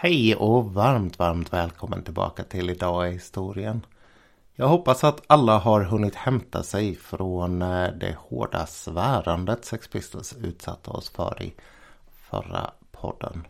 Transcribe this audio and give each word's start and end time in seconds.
Hej 0.00 0.36
och 0.36 0.74
varmt, 0.74 1.18
varmt 1.18 1.52
välkommen 1.52 2.02
tillbaka 2.02 2.44
till 2.44 2.70
Idag 2.70 3.08
i 3.08 3.12
historien. 3.12 3.86
Jag 4.54 4.68
hoppas 4.68 5.04
att 5.04 5.22
alla 5.26 5.58
har 5.58 5.80
hunnit 5.80 6.14
hämta 6.14 6.62
sig 6.62 6.94
från 6.94 7.62
eh, 7.62 7.88
det 8.00 8.16
hårda 8.18 8.66
svärandet 8.66 9.64
Sex 9.64 9.88
Pistols 9.88 10.36
utsatte 10.42 10.90
oss 10.90 11.10
för 11.10 11.42
i 11.42 11.54
förra 12.30 12.70
podden. 12.92 13.46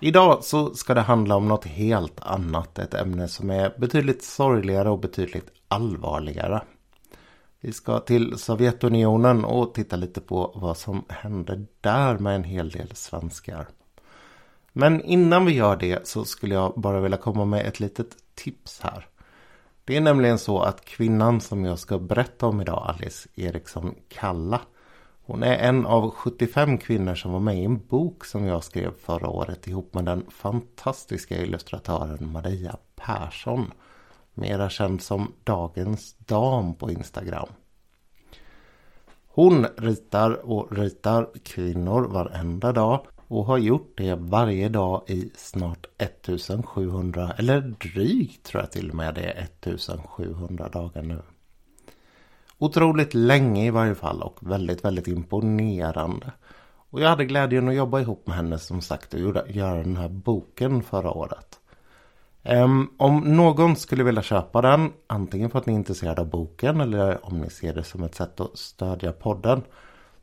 Idag 0.00 0.44
så 0.44 0.74
ska 0.74 0.94
det 0.94 1.00
handla 1.00 1.36
om 1.36 1.48
något 1.48 1.64
helt 1.64 2.20
annat. 2.20 2.78
Ett 2.78 2.94
ämne 2.94 3.28
som 3.28 3.50
är 3.50 3.78
betydligt 3.78 4.24
sorgligare 4.24 4.90
och 4.90 5.00
betydligt 5.00 5.50
allvarligare. 5.68 6.62
Vi 7.60 7.72
ska 7.72 7.98
till 7.98 8.38
Sovjetunionen 8.38 9.44
och 9.44 9.74
titta 9.74 9.96
lite 9.96 10.20
på 10.20 10.52
vad 10.54 10.76
som 10.76 11.04
hände 11.08 11.64
där 11.80 12.18
med 12.18 12.34
en 12.34 12.44
hel 12.44 12.70
del 12.70 12.96
svenskar. 12.96 13.66
Men 14.76 15.00
innan 15.00 15.44
vi 15.44 15.52
gör 15.52 15.76
det 15.76 16.06
så 16.06 16.24
skulle 16.24 16.54
jag 16.54 16.72
bara 16.76 17.00
vilja 17.00 17.18
komma 17.18 17.44
med 17.44 17.66
ett 17.66 17.80
litet 17.80 18.16
tips 18.34 18.80
här. 18.80 19.06
Det 19.84 19.96
är 19.96 20.00
nämligen 20.00 20.38
så 20.38 20.60
att 20.60 20.84
kvinnan 20.84 21.40
som 21.40 21.64
jag 21.64 21.78
ska 21.78 21.98
berätta 21.98 22.46
om 22.46 22.60
idag, 22.60 22.86
Alice 22.88 23.28
Eriksson 23.34 23.94
Kalla. 24.08 24.60
Hon 25.26 25.42
är 25.42 25.56
en 25.56 25.86
av 25.86 26.10
75 26.10 26.78
kvinnor 26.78 27.14
som 27.14 27.32
var 27.32 27.40
med 27.40 27.58
i 27.58 27.64
en 27.64 27.86
bok 27.86 28.24
som 28.24 28.44
jag 28.44 28.64
skrev 28.64 28.90
förra 28.98 29.28
året 29.28 29.66
ihop 29.66 29.94
med 29.94 30.04
den 30.04 30.30
fantastiska 30.30 31.42
illustratören 31.42 32.32
Maria 32.32 32.76
Persson. 32.96 33.72
Mera 34.34 34.70
känd 34.70 35.02
som 35.02 35.32
Dagens 35.44 36.14
Dam 36.18 36.74
på 36.74 36.90
Instagram. 36.90 37.48
Hon 39.26 39.66
ritar 39.76 40.50
och 40.50 40.72
ritar 40.72 41.28
kvinnor 41.44 42.02
varenda 42.02 42.72
dag 42.72 43.06
och 43.28 43.44
har 43.44 43.58
gjort 43.58 43.92
det 43.96 44.14
varje 44.14 44.68
dag 44.68 45.02
i 45.06 45.30
snart 45.36 45.86
1700 45.98 47.32
eller 47.38 47.60
drygt 47.60 48.46
tror 48.46 48.62
jag 48.62 48.72
till 48.72 48.90
och 48.90 48.96
med 48.96 49.14
det 49.14 49.22
är 49.22 49.42
1700 49.42 50.68
dagar 50.68 51.02
nu. 51.02 51.22
Otroligt 52.58 53.14
länge 53.14 53.66
i 53.66 53.70
varje 53.70 53.94
fall 53.94 54.22
och 54.22 54.38
väldigt 54.40 54.84
väldigt 54.84 55.08
imponerande. 55.08 56.32
Och 56.90 57.00
jag 57.00 57.08
hade 57.08 57.24
glädjen 57.24 57.68
att 57.68 57.74
jobba 57.74 58.00
ihop 58.00 58.26
med 58.26 58.36
henne 58.36 58.58
som 58.58 58.80
sagt 58.80 59.14
och 59.14 59.20
göra 59.48 59.76
den 59.76 59.96
här 59.96 60.08
boken 60.08 60.82
förra 60.82 61.10
året. 61.10 61.60
Um, 62.42 62.94
om 62.96 63.20
någon 63.36 63.76
skulle 63.76 64.04
vilja 64.04 64.22
köpa 64.22 64.62
den, 64.62 64.92
antingen 65.06 65.50
för 65.50 65.58
att 65.58 65.66
ni 65.66 65.72
är 65.72 65.76
intresserade 65.76 66.20
av 66.20 66.30
boken 66.30 66.80
eller 66.80 67.26
om 67.26 67.40
ni 67.40 67.50
ser 67.50 67.74
det 67.74 67.84
som 67.84 68.02
ett 68.02 68.14
sätt 68.14 68.40
att 68.40 68.58
stödja 68.58 69.12
podden. 69.12 69.62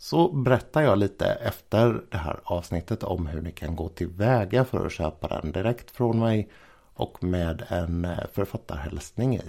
Så 0.01 0.31
berättar 0.31 0.81
jag 0.81 0.97
lite 0.97 1.25
efter 1.25 2.03
det 2.09 2.17
här 2.17 2.39
avsnittet 2.43 3.03
om 3.03 3.27
hur 3.27 3.41
ni 3.41 3.51
kan 3.51 3.75
gå 3.75 3.89
tillväga 3.89 4.65
för 4.65 4.85
att 4.85 4.91
köpa 4.91 5.27
den 5.27 5.51
direkt 5.51 5.91
från 5.91 6.19
mig 6.19 6.49
och 6.93 7.23
med 7.23 7.65
en 7.67 8.05
eh, 8.05 8.17
författarhälsning 8.33 9.35
i. 9.35 9.41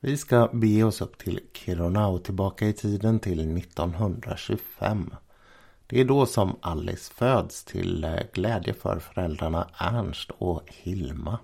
Vi 0.00 0.16
ska 0.16 0.48
bege 0.52 0.84
oss 0.84 1.00
upp 1.00 1.18
till 1.18 1.40
Kiruna 1.52 2.08
och 2.08 2.24
tillbaka 2.24 2.66
i 2.66 2.72
tiden 2.72 3.18
till 3.18 3.58
1925. 3.58 5.14
Det 5.86 6.00
är 6.00 6.04
då 6.04 6.26
som 6.26 6.56
Alice 6.60 7.12
föds 7.12 7.64
till 7.64 8.04
eh, 8.04 8.20
glädje 8.32 8.74
för 8.74 8.98
föräldrarna 8.98 9.68
Ernst 9.78 10.30
och 10.38 10.62
Hilma. 10.66 11.38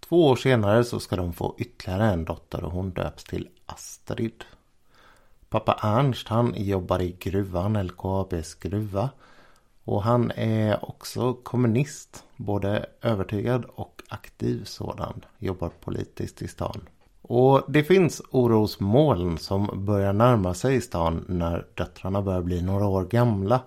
Två 0.00 0.26
år 0.26 0.36
senare 0.36 0.84
så 0.84 1.00
ska 1.00 1.16
de 1.16 1.32
få 1.32 1.54
ytterligare 1.58 2.04
en 2.10 2.24
dotter 2.24 2.64
och 2.64 2.72
hon 2.72 2.90
döps 2.90 3.24
till 3.24 3.48
Astrid. 3.66 4.44
Pappa 5.48 5.78
Ernst 5.82 6.28
han 6.28 6.54
jobbar 6.56 7.02
i 7.02 7.16
gruvan, 7.20 7.86
LKABs 7.86 8.54
gruva. 8.54 9.10
Och 9.84 10.02
han 10.02 10.30
är 10.36 10.90
också 10.90 11.34
kommunist. 11.34 12.24
Både 12.36 12.86
övertygad 13.02 13.64
och 13.64 14.02
aktiv 14.08 14.64
sådan. 14.64 15.24
Jobbar 15.38 15.70
politiskt 15.80 16.42
i 16.42 16.48
stan. 16.48 16.80
Och 17.22 17.62
det 17.68 17.84
finns 17.84 18.22
orosmoln 18.30 19.38
som 19.38 19.70
börjar 19.74 20.12
närma 20.12 20.54
sig 20.54 20.80
stan 20.80 21.24
när 21.28 21.66
döttrarna 21.74 22.22
börjar 22.22 22.42
bli 22.42 22.62
några 22.62 22.86
år 22.86 23.04
gamla. 23.04 23.60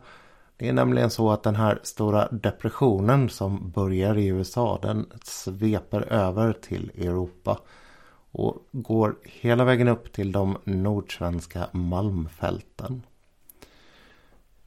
Det 0.57 0.69
är 0.69 0.73
nämligen 0.73 1.09
så 1.09 1.31
att 1.31 1.44
den 1.44 1.56
här 1.56 1.79
stora 1.84 2.28
depressionen 2.31 3.29
som 3.29 3.72
börjar 3.72 4.17
i 4.17 4.28
USA 4.28 4.79
den 4.81 5.11
sveper 5.23 6.01
över 6.01 6.53
till 6.53 6.91
Europa 6.97 7.59
och 8.31 8.67
går 8.72 9.16
hela 9.23 9.63
vägen 9.63 9.88
upp 9.88 10.13
till 10.13 10.31
de 10.31 10.57
nordsvenska 10.63 11.69
malmfälten. 11.72 13.01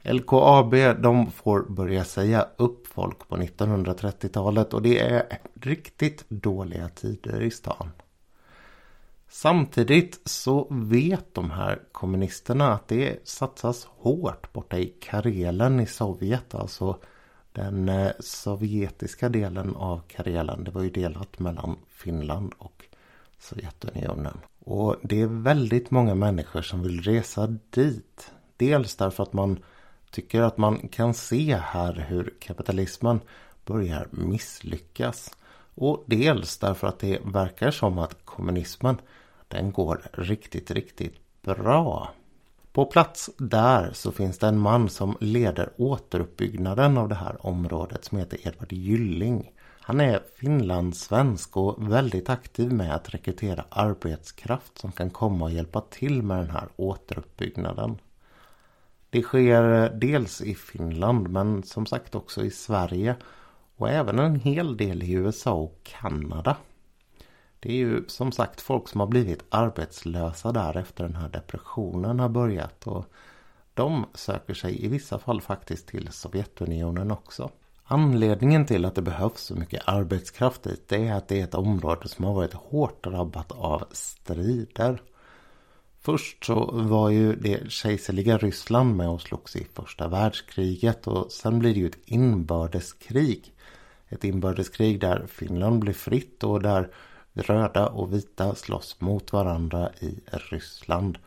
LKAB 0.02 0.74
de 1.02 1.30
får 1.30 1.62
börja 1.62 2.04
säga 2.04 2.46
upp 2.56 2.86
folk 2.86 3.28
på 3.28 3.36
1930-talet 3.36 4.74
och 4.74 4.82
det 4.82 4.98
är 4.98 5.38
riktigt 5.60 6.24
dåliga 6.28 6.88
tider 6.88 7.40
i 7.40 7.50
stan. 7.50 7.90
Samtidigt 9.28 10.20
så 10.24 10.66
vet 10.70 11.34
de 11.34 11.50
här 11.50 11.82
kommunisterna 11.92 12.72
att 12.72 12.88
det 12.88 13.28
satsas 13.28 13.84
hårt 13.84 14.52
borta 14.52 14.78
i 14.78 14.94
Karelen 15.00 15.80
i 15.80 15.86
Sovjet. 15.86 16.54
Alltså 16.54 16.98
den 17.52 17.88
eh, 17.88 18.12
sovjetiska 18.20 19.28
delen 19.28 19.76
av 19.76 20.00
Karelen. 20.08 20.64
Det 20.64 20.70
var 20.70 20.82
ju 20.82 20.90
delat 20.90 21.38
mellan 21.38 21.76
Finland 21.88 22.52
och 22.58 22.81
Sovjetunionen. 23.42 24.38
Och 24.64 24.96
det 25.02 25.20
är 25.20 25.26
väldigt 25.26 25.90
många 25.90 26.14
människor 26.14 26.62
som 26.62 26.82
vill 26.82 27.02
resa 27.02 27.46
dit. 27.70 28.32
Dels 28.56 28.96
därför 28.96 29.22
att 29.22 29.32
man 29.32 29.58
tycker 30.10 30.42
att 30.42 30.58
man 30.58 30.88
kan 30.88 31.14
se 31.14 31.56
här 31.56 32.06
hur 32.08 32.34
kapitalismen 32.40 33.20
börjar 33.66 34.08
misslyckas. 34.10 35.30
Och 35.74 36.04
dels 36.06 36.58
därför 36.58 36.86
att 36.86 36.98
det 36.98 37.18
verkar 37.24 37.70
som 37.70 37.98
att 37.98 38.24
kommunismen 38.24 38.96
den 39.48 39.72
går 39.72 40.02
riktigt, 40.12 40.70
riktigt 40.70 41.42
bra. 41.42 42.10
På 42.72 42.84
plats 42.84 43.30
där 43.38 43.90
så 43.92 44.12
finns 44.12 44.38
det 44.38 44.46
en 44.46 44.58
man 44.58 44.88
som 44.88 45.16
leder 45.20 45.72
återuppbyggnaden 45.76 46.98
av 46.98 47.08
det 47.08 47.14
här 47.14 47.46
området 47.46 48.04
som 48.04 48.18
heter 48.18 48.46
Edvard 48.46 48.72
Gylling. 48.72 49.52
Han 49.84 50.00
är 50.00 50.22
finlandssvensk 50.36 51.56
och 51.56 51.92
väldigt 51.92 52.30
aktiv 52.30 52.72
med 52.72 52.94
att 52.94 53.14
rekrytera 53.14 53.64
arbetskraft 53.68 54.78
som 54.78 54.92
kan 54.92 55.10
komma 55.10 55.44
och 55.44 55.50
hjälpa 55.50 55.80
till 55.80 56.22
med 56.22 56.38
den 56.38 56.50
här 56.50 56.68
återuppbyggnaden. 56.76 57.98
Det 59.10 59.22
sker 59.22 59.82
eh, 59.82 59.90
dels 59.98 60.40
i 60.40 60.54
Finland 60.54 61.30
men 61.30 61.62
som 61.62 61.86
sagt 61.86 62.14
också 62.14 62.44
i 62.44 62.50
Sverige 62.50 63.16
och 63.76 63.90
även 63.90 64.18
en 64.18 64.40
hel 64.40 64.76
del 64.76 65.02
i 65.02 65.12
USA 65.12 65.52
och 65.52 65.80
Kanada. 65.82 66.56
Det 67.60 67.68
är 67.68 67.76
ju 67.76 68.04
som 68.08 68.32
sagt 68.32 68.60
folk 68.60 68.88
som 68.88 69.00
har 69.00 69.06
blivit 69.06 69.44
arbetslösa 69.48 70.52
där 70.52 70.76
efter 70.76 71.04
den 71.04 71.16
här 71.16 71.28
depressionen 71.28 72.20
har 72.20 72.28
börjat 72.28 72.86
och 72.86 73.04
de 73.74 74.06
söker 74.14 74.54
sig 74.54 74.84
i 74.84 74.88
vissa 74.88 75.18
fall 75.18 75.40
faktiskt 75.40 75.88
till 75.88 76.08
Sovjetunionen 76.12 77.10
också. 77.10 77.50
Anledningen 77.84 78.66
till 78.66 78.84
att 78.84 78.94
det 78.94 79.02
behövs 79.02 79.40
så 79.40 79.54
mycket 79.54 79.82
arbetskraft 79.86 80.62
dit 80.62 80.92
är 80.92 81.12
att 81.12 81.28
det 81.28 81.40
är 81.40 81.44
ett 81.44 81.54
område 81.54 82.08
som 82.08 82.24
har 82.24 82.34
varit 82.34 82.52
hårt 82.52 83.04
drabbat 83.04 83.52
av 83.52 83.84
strider. 83.92 85.02
Först 86.00 86.44
så 86.44 86.70
var 86.72 87.10
ju 87.10 87.36
det 87.36 87.70
kejserliga 87.70 88.38
Ryssland 88.38 88.96
med 88.96 89.08
och 89.08 89.20
slogs 89.20 89.56
i 89.56 89.66
första 89.74 90.08
världskriget 90.08 91.06
och 91.06 91.32
sen 91.32 91.58
blir 91.58 91.74
det 91.74 91.80
ju 91.80 91.86
ett 91.86 91.98
inbördeskrig. 92.04 93.54
Ett 94.08 94.24
inbördeskrig 94.24 95.00
där 95.00 95.26
Finland 95.26 95.80
blir 95.80 95.92
fritt 95.92 96.44
och 96.44 96.62
där 96.62 96.88
röda 97.32 97.86
och 97.86 98.12
vita 98.12 98.54
slåss 98.54 99.00
mot 99.00 99.32
varandra 99.32 99.90
i 100.00 100.20
Ryssland. 100.26 101.18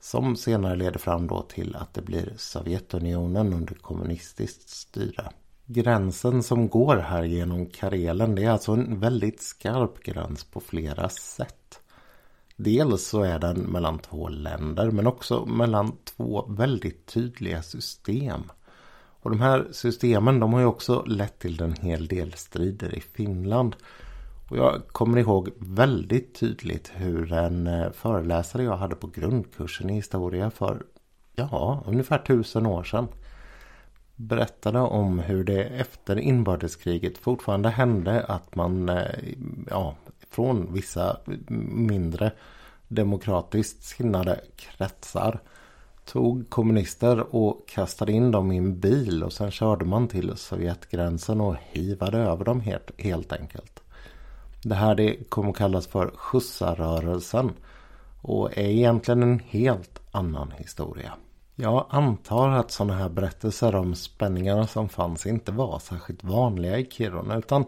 Som 0.00 0.36
senare 0.36 0.76
leder 0.76 0.98
fram 0.98 1.26
då 1.26 1.42
till 1.42 1.76
att 1.76 1.94
det 1.94 2.02
blir 2.02 2.32
Sovjetunionen 2.36 3.52
under 3.52 3.74
kommunistiskt 3.74 4.68
styre. 4.68 5.30
Gränsen 5.70 6.42
som 6.42 6.68
går 6.68 6.96
här 6.96 7.22
genom 7.22 7.66
Karelen 7.66 8.34
det 8.34 8.44
är 8.44 8.50
alltså 8.50 8.72
en 8.72 9.00
väldigt 9.00 9.42
skarp 9.42 10.02
gräns 10.02 10.44
på 10.44 10.60
flera 10.60 11.08
sätt. 11.08 11.80
Dels 12.56 13.08
så 13.08 13.22
är 13.22 13.38
den 13.38 13.56
mellan 13.60 13.98
två 13.98 14.28
länder 14.28 14.90
men 14.90 15.06
också 15.06 15.46
mellan 15.46 15.92
två 16.04 16.46
väldigt 16.48 17.06
tydliga 17.06 17.62
system. 17.62 18.42
Och 19.20 19.30
de 19.30 19.40
här 19.40 19.68
systemen 19.72 20.40
de 20.40 20.52
har 20.52 20.60
ju 20.60 20.66
också 20.66 21.02
lett 21.06 21.38
till 21.38 21.62
en 21.62 21.72
hel 21.72 22.06
del 22.06 22.32
strider 22.32 22.94
i 22.94 23.00
Finland. 23.00 23.76
Och 24.50 24.56
jag 24.56 24.82
kommer 24.88 25.18
ihåg 25.18 25.50
väldigt 25.58 26.34
tydligt 26.34 26.92
hur 26.94 27.32
en 27.32 27.66
eh, 27.66 27.90
föreläsare 27.90 28.62
jag 28.62 28.76
hade 28.76 28.96
på 28.96 29.06
grundkursen 29.06 29.90
i 29.90 29.94
historia 29.94 30.50
för 30.50 30.82
ja, 31.34 31.82
ungefär 31.86 32.18
tusen 32.18 32.66
år 32.66 32.84
sedan 32.84 33.08
berättade 34.18 34.80
om 34.80 35.18
hur 35.18 35.44
det 35.44 35.64
efter 35.64 36.18
inbördeskriget 36.18 37.18
fortfarande 37.18 37.68
hände 37.68 38.24
att 38.24 38.54
man 38.54 38.88
eh, 38.88 39.04
ja, 39.70 39.94
från 40.30 40.74
vissa 40.74 41.16
mindre 41.70 42.32
demokratiskt 42.88 43.82
sinnade 43.82 44.40
kretsar 44.56 45.40
tog 46.04 46.50
kommunister 46.50 47.36
och 47.36 47.68
kastade 47.68 48.12
in 48.12 48.30
dem 48.30 48.52
i 48.52 48.56
en 48.56 48.80
bil 48.80 49.24
och 49.24 49.32
sen 49.32 49.50
körde 49.50 49.84
man 49.84 50.08
till 50.08 50.36
Sovjetgränsen 50.36 51.40
och 51.40 51.56
hivade 51.70 52.18
över 52.18 52.44
dem 52.44 52.60
helt, 52.60 52.90
helt 53.00 53.32
enkelt. 53.32 53.82
Det 54.62 54.74
här 54.74 54.94
det 54.94 55.30
kommer 55.30 55.52
kallas 55.52 55.86
för 55.86 56.10
skjutsarrörelsen 56.16 57.52
och 58.22 58.58
är 58.58 58.68
egentligen 58.68 59.22
en 59.22 59.40
helt 59.40 60.00
annan 60.10 60.52
historia. 60.56 61.12
Jag 61.60 61.86
antar 61.90 62.48
att 62.48 62.70
sådana 62.70 62.94
här 62.94 63.08
berättelser 63.08 63.74
om 63.74 63.94
spänningarna 63.94 64.66
som 64.66 64.88
fanns 64.88 65.26
inte 65.26 65.52
var 65.52 65.78
särskilt 65.78 66.24
vanliga 66.24 66.78
i 66.78 66.90
Kiruna 66.90 67.36
utan 67.36 67.64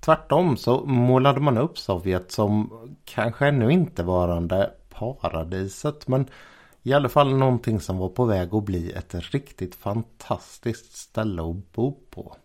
tvärtom 0.00 0.56
så 0.56 0.84
målade 0.84 1.40
man 1.40 1.58
upp 1.58 1.78
Sovjet 1.78 2.32
som 2.32 2.70
kanske 3.04 3.46
ännu 3.46 3.72
inte 3.72 4.02
varande 4.02 4.70
paradiset 4.88 6.08
men 6.08 6.28
i 6.82 6.92
alla 6.92 7.08
fall 7.08 7.36
någonting 7.36 7.80
som 7.80 7.98
var 7.98 8.08
på 8.08 8.24
väg 8.24 8.54
att 8.54 8.64
bli 8.64 8.92
ett 8.92 9.14
riktigt 9.14 9.74
fantastiskt 9.74 10.96
ställe 10.96 11.42
att 11.42 11.72
bo 11.72 11.98
på. 12.10 12.36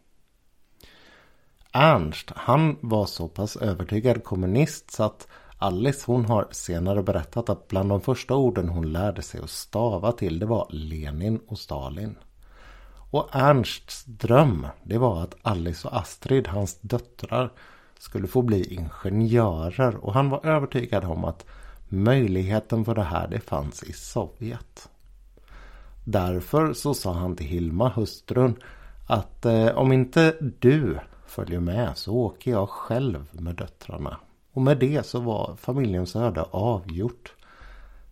Ernst, 1.71 2.31
han 2.35 2.77
var 2.81 3.05
så 3.05 3.27
pass 3.27 3.55
övertygad 3.55 4.23
kommunist 4.23 4.91
så 4.91 5.03
att 5.03 5.27
Alice 5.57 6.03
hon 6.05 6.25
har 6.25 6.47
senare 6.51 7.03
berättat 7.03 7.49
att 7.49 7.67
bland 7.67 7.89
de 7.89 8.01
första 8.01 8.35
orden 8.35 8.69
hon 8.69 8.91
lärde 8.91 9.21
sig 9.21 9.41
att 9.43 9.49
stava 9.49 10.11
till 10.11 10.39
det 10.39 10.45
var 10.45 10.67
Lenin 10.69 11.39
och 11.47 11.59
Stalin. 11.59 12.15
Och 13.11 13.29
Ernsts 13.31 14.05
dröm 14.05 14.67
det 14.83 14.97
var 14.97 15.23
att 15.23 15.35
Alice 15.41 15.87
och 15.87 15.97
Astrid, 15.97 16.47
hans 16.47 16.79
döttrar, 16.81 17.51
skulle 17.99 18.27
få 18.27 18.41
bli 18.41 18.73
ingenjörer 18.73 19.95
och 19.95 20.13
han 20.13 20.29
var 20.29 20.45
övertygad 20.45 21.05
om 21.05 21.25
att 21.25 21.45
möjligheten 21.87 22.85
för 22.85 22.95
det 22.95 23.03
här 23.03 23.27
det 23.27 23.39
fanns 23.39 23.83
i 23.83 23.93
Sovjet. 23.93 24.89
Därför 26.03 26.73
så 26.73 26.93
sa 26.93 27.13
han 27.13 27.35
till 27.35 27.45
Hilma, 27.45 27.89
hustrun, 27.89 28.55
att 29.07 29.45
eh, 29.45 29.67
om 29.67 29.91
inte 29.91 30.35
du 30.59 30.99
följer 31.25 31.59
med 31.59 31.97
så 31.97 32.15
åker 32.15 32.51
jag 32.51 32.69
själv 32.69 33.29
med 33.31 33.55
döttrarna. 33.55 34.17
Och 34.57 34.63
med 34.63 34.77
det 34.77 35.05
så 35.05 35.19
var 35.19 35.55
familjens 35.55 36.15
öde 36.15 36.41
avgjort. 36.51 37.33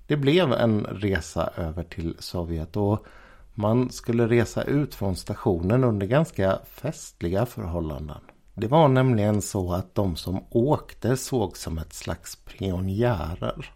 Det 0.07 0.17
blev 0.17 0.53
en 0.53 0.85
resa 0.85 1.49
över 1.55 1.83
till 1.83 2.15
Sovjet 2.19 2.77
och 2.77 3.05
man 3.53 3.89
skulle 3.89 4.27
resa 4.27 4.63
ut 4.63 4.95
från 4.95 5.15
stationen 5.15 5.83
under 5.83 6.07
ganska 6.07 6.59
festliga 6.65 7.45
förhållanden. 7.45 8.17
Det 8.53 8.67
var 8.67 8.87
nämligen 8.87 9.41
så 9.41 9.73
att 9.73 9.95
de 9.95 10.15
som 10.15 10.43
åkte 10.49 11.17
såg 11.17 11.57
som 11.57 11.77
ett 11.77 11.93
slags 11.93 12.35
pionjärer. 12.35 13.71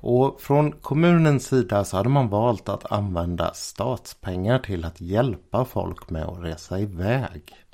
Och 0.00 0.40
från 0.40 0.72
kommunens 0.72 1.46
sida 1.46 1.84
så 1.84 1.96
hade 1.96 2.08
man 2.08 2.28
valt 2.28 2.68
att 2.68 2.92
använda 2.92 3.54
statspengar 3.54 4.58
till 4.58 4.84
att 4.84 5.00
hjälpa 5.00 5.64
folk 5.64 6.10
med 6.10 6.24
att 6.24 6.42
resa 6.42 6.78
iväg. 6.78 7.65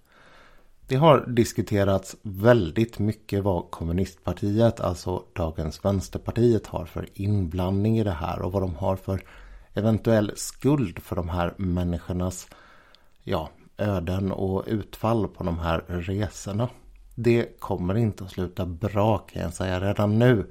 Det 0.92 0.98
har 0.98 1.26
diskuterats 1.26 2.16
väldigt 2.22 2.98
mycket 2.98 3.44
vad 3.44 3.70
kommunistpartiet, 3.70 4.80
alltså 4.80 5.24
dagens 5.32 5.84
vänsterpartiet, 5.84 6.66
har 6.66 6.84
för 6.84 7.08
inblandning 7.14 7.98
i 7.98 8.04
det 8.04 8.10
här 8.10 8.42
och 8.42 8.52
vad 8.52 8.62
de 8.62 8.74
har 8.74 8.96
för 8.96 9.24
eventuell 9.74 10.32
skuld 10.36 10.98
för 11.02 11.16
de 11.16 11.28
här 11.28 11.54
människornas 11.56 12.48
ja, 13.22 13.50
öden 13.76 14.32
och 14.32 14.64
utfall 14.66 15.28
på 15.28 15.44
de 15.44 15.58
här 15.58 15.84
resorna. 15.88 16.68
Det 17.14 17.60
kommer 17.60 17.96
inte 17.96 18.24
att 18.24 18.30
sluta 18.30 18.66
bra 18.66 19.18
kan 19.18 19.42
jag 19.42 19.54
säga 19.54 19.80
redan 19.80 20.18
nu 20.18 20.46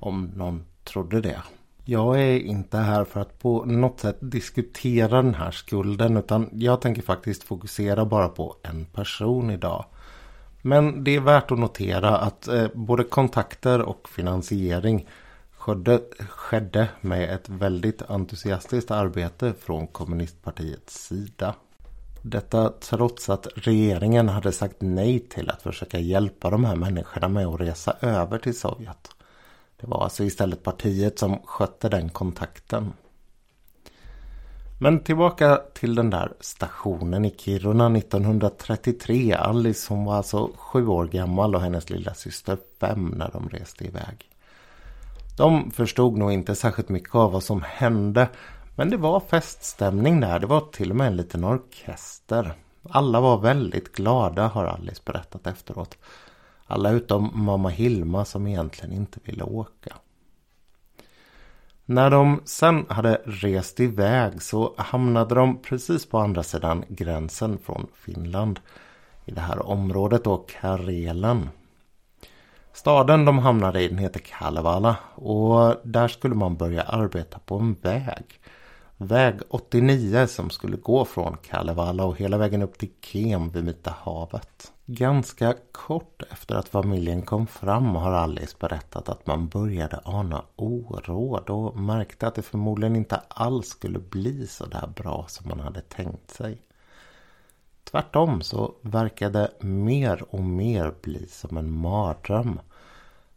om 0.00 0.30
någon 0.34 0.64
trodde 0.84 1.20
det. 1.20 1.42
Jag 1.88 2.20
är 2.20 2.38
inte 2.38 2.78
här 2.78 3.04
för 3.04 3.20
att 3.20 3.38
på 3.38 3.64
något 3.64 4.00
sätt 4.00 4.16
diskutera 4.20 5.22
den 5.22 5.34
här 5.34 5.50
skulden 5.50 6.16
utan 6.16 6.50
jag 6.52 6.80
tänker 6.80 7.02
faktiskt 7.02 7.42
fokusera 7.42 8.04
bara 8.04 8.28
på 8.28 8.56
en 8.62 8.84
person 8.84 9.50
idag. 9.50 9.84
Men 10.62 11.04
det 11.04 11.16
är 11.16 11.20
värt 11.20 11.50
att 11.50 11.58
notera 11.58 12.16
att 12.16 12.48
eh, 12.48 12.66
både 12.74 13.04
kontakter 13.04 13.82
och 13.82 14.08
finansiering 14.08 15.08
skedde, 15.56 16.00
skedde 16.28 16.88
med 17.00 17.34
ett 17.34 17.48
väldigt 17.48 18.02
entusiastiskt 18.02 18.90
arbete 18.90 19.54
från 19.60 19.86
kommunistpartiets 19.86 21.06
sida. 21.06 21.54
Detta 22.22 22.72
trots 22.80 23.30
att 23.30 23.46
regeringen 23.54 24.28
hade 24.28 24.52
sagt 24.52 24.76
nej 24.78 25.18
till 25.18 25.50
att 25.50 25.62
försöka 25.62 25.98
hjälpa 25.98 26.50
de 26.50 26.64
här 26.64 26.76
människorna 26.76 27.28
med 27.28 27.46
att 27.46 27.60
resa 27.60 27.96
över 28.00 28.38
till 28.38 28.58
Sovjet. 28.58 29.15
Det 29.86 29.90
var 29.90 30.04
alltså 30.04 30.24
istället 30.24 30.62
partiet 30.62 31.18
som 31.18 31.38
skötte 31.44 31.88
den 31.88 32.08
kontakten. 32.08 32.92
Men 34.80 35.00
tillbaka 35.00 35.60
till 35.74 35.94
den 35.94 36.10
där 36.10 36.32
stationen 36.40 37.24
i 37.24 37.34
Kiruna 37.38 37.96
1933. 37.98 39.32
Alice 39.32 39.94
hon 39.94 40.04
var 40.04 40.16
alltså 40.16 40.50
sju 40.56 40.86
år 40.86 41.06
gammal 41.06 41.54
och 41.54 41.60
hennes 41.60 41.90
lilla 41.90 42.14
syster 42.14 42.58
fem 42.80 43.14
när 43.16 43.30
de 43.32 43.48
reste 43.48 43.84
iväg. 43.84 44.30
De 45.36 45.70
förstod 45.70 46.18
nog 46.18 46.32
inte 46.32 46.54
särskilt 46.54 46.88
mycket 46.88 47.14
av 47.14 47.32
vad 47.32 47.42
som 47.42 47.62
hände. 47.62 48.28
Men 48.76 48.90
det 48.90 48.96
var 48.96 49.20
feststämning 49.20 50.20
där. 50.20 50.38
Det 50.38 50.46
var 50.46 50.60
till 50.60 50.90
och 50.90 50.96
med 50.96 51.06
en 51.06 51.16
liten 51.16 51.44
orkester. 51.44 52.52
Alla 52.90 53.20
var 53.20 53.38
väldigt 53.38 53.92
glada 53.92 54.46
har 54.46 54.64
Alice 54.64 55.02
berättat 55.04 55.46
efteråt. 55.46 55.98
Alla 56.66 56.90
utom 56.90 57.30
mamma 57.32 57.68
Hilma 57.68 58.24
som 58.24 58.46
egentligen 58.46 58.92
inte 58.92 59.20
ville 59.24 59.44
åka. 59.44 59.96
När 61.84 62.10
de 62.10 62.40
sen 62.44 62.86
hade 62.88 63.20
rest 63.24 63.80
iväg 63.80 64.42
så 64.42 64.74
hamnade 64.76 65.34
de 65.34 65.62
precis 65.62 66.06
på 66.06 66.18
andra 66.18 66.42
sidan 66.42 66.84
gränsen 66.88 67.58
från 67.58 67.86
Finland. 67.94 68.60
I 69.24 69.30
det 69.30 69.40
här 69.40 69.66
området 69.66 70.24
då 70.24 70.36
Karelen. 70.36 71.48
Staden 72.72 73.24
de 73.24 73.38
hamnade 73.38 73.82
i 73.82 73.88
den 73.88 73.98
heter 73.98 74.20
Kalevala 74.20 74.96
och 75.14 75.74
där 75.84 76.08
skulle 76.08 76.34
man 76.34 76.56
börja 76.56 76.82
arbeta 76.82 77.38
på 77.38 77.58
en 77.58 77.74
väg. 77.74 78.40
Väg 78.98 79.40
89 79.48 80.26
som 80.26 80.50
skulle 80.50 80.76
gå 80.76 81.04
från 81.04 81.36
Kalevala 81.36 82.04
och 82.04 82.16
hela 82.16 82.38
vägen 82.38 82.62
upp 82.62 82.78
till 82.78 82.92
Kem 83.00 83.50
vid 83.50 83.64
Vita 83.64 83.94
havet. 84.02 84.72
Ganska 84.86 85.54
kort 85.72 86.22
efter 86.30 86.54
att 86.54 86.68
familjen 86.68 87.22
kom 87.22 87.46
fram 87.46 87.86
har 87.86 88.12
Alice 88.12 88.56
berättat 88.60 89.08
att 89.08 89.26
man 89.26 89.48
började 89.48 90.00
ana 90.04 90.44
oråd 90.56 91.50
och 91.50 91.76
märkte 91.76 92.26
att 92.26 92.34
det 92.34 92.42
förmodligen 92.42 92.96
inte 92.96 93.20
alls 93.28 93.68
skulle 93.68 93.98
bli 93.98 94.46
så 94.46 94.66
där 94.66 94.86
bra 94.86 95.24
som 95.28 95.48
man 95.48 95.60
hade 95.60 95.80
tänkt 95.80 96.30
sig. 96.30 96.62
Tvärtom 97.84 98.42
så 98.42 98.74
verkade 98.80 99.50
mer 99.60 100.24
och 100.30 100.42
mer 100.42 100.94
bli 101.02 101.26
som 101.28 101.56
en 101.56 101.78
mardröm. 101.78 102.60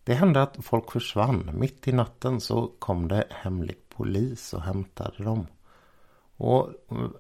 Det 0.04 0.14
hände 0.14 0.42
att 0.42 0.58
folk 0.62 0.92
försvann. 0.92 1.50
Mitt 1.54 1.88
i 1.88 1.92
natten 1.92 2.42
så 2.42 2.72
kom 2.80 3.08
det 3.08 3.28
hemlig 3.30 3.78
polis 3.90 4.54
och 4.54 4.62
hämtade 4.62 5.24
dem. 5.24 5.48
Och 6.40 6.70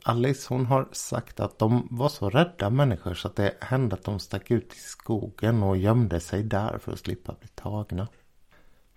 Alice 0.03 0.53
hon 0.53 0.65
har 0.65 0.87
sagt 0.91 1.39
att 1.39 1.59
de 1.59 1.87
var 1.91 2.09
så 2.09 2.29
rädda 2.29 2.69
människor 2.69 3.13
så 3.13 3.27
att 3.27 3.35
det 3.35 3.53
hände 3.61 3.95
att 3.95 4.03
de 4.03 4.19
stack 4.19 4.51
ut 4.51 4.73
i 4.73 4.79
skogen 4.79 5.63
och 5.63 5.77
gömde 5.77 6.19
sig 6.19 6.43
där 6.43 6.77
för 6.77 6.91
att 6.91 6.99
slippa 6.99 7.35
bli 7.39 7.47
tagna. 7.55 8.07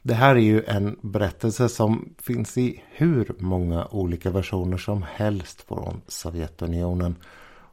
Det 0.02 0.14
här 0.14 0.34
är 0.34 0.40
ju 0.40 0.64
en 0.64 0.98
berättelse 1.02 1.68
som 1.68 2.14
finns 2.18 2.58
i 2.58 2.82
hur 2.90 3.34
många 3.38 3.86
olika 3.90 4.30
versioner 4.30 4.78
som 4.78 5.02
helst 5.02 5.62
från 5.62 6.00
Sovjetunionen. 6.06 7.16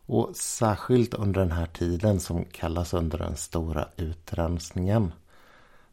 Och 0.06 0.36
särskilt 0.36 1.14
under 1.14 1.40
den 1.42 1.52
här 1.52 1.66
tiden 1.66 2.20
som 2.20 2.46
kallas 2.46 2.94
under 2.94 3.18
den 3.18 3.36
stora 3.36 3.88
utrensningen. 3.98 5.12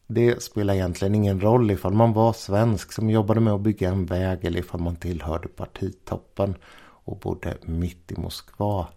Det 0.06 0.42
spelar 0.42 0.74
egentligen 0.74 1.14
ingen 1.14 1.40
roll 1.40 1.70
ifall 1.70 1.92
man 1.92 2.12
var 2.12 2.32
svensk 2.32 2.92
som 2.92 3.10
jobbade 3.10 3.40
med 3.40 3.52
att 3.52 3.60
bygga 3.60 3.88
en 3.88 4.06
väg 4.06 4.44
eller 4.44 4.58
ifall 4.58 4.80
man 4.80 4.96
tillhörde 4.96 5.48
partitoppen 5.48 6.54
och 6.78 7.18
bodde 7.18 7.56
mitt 7.62 8.12
i 8.12 8.20
Moskva. 8.20 8.88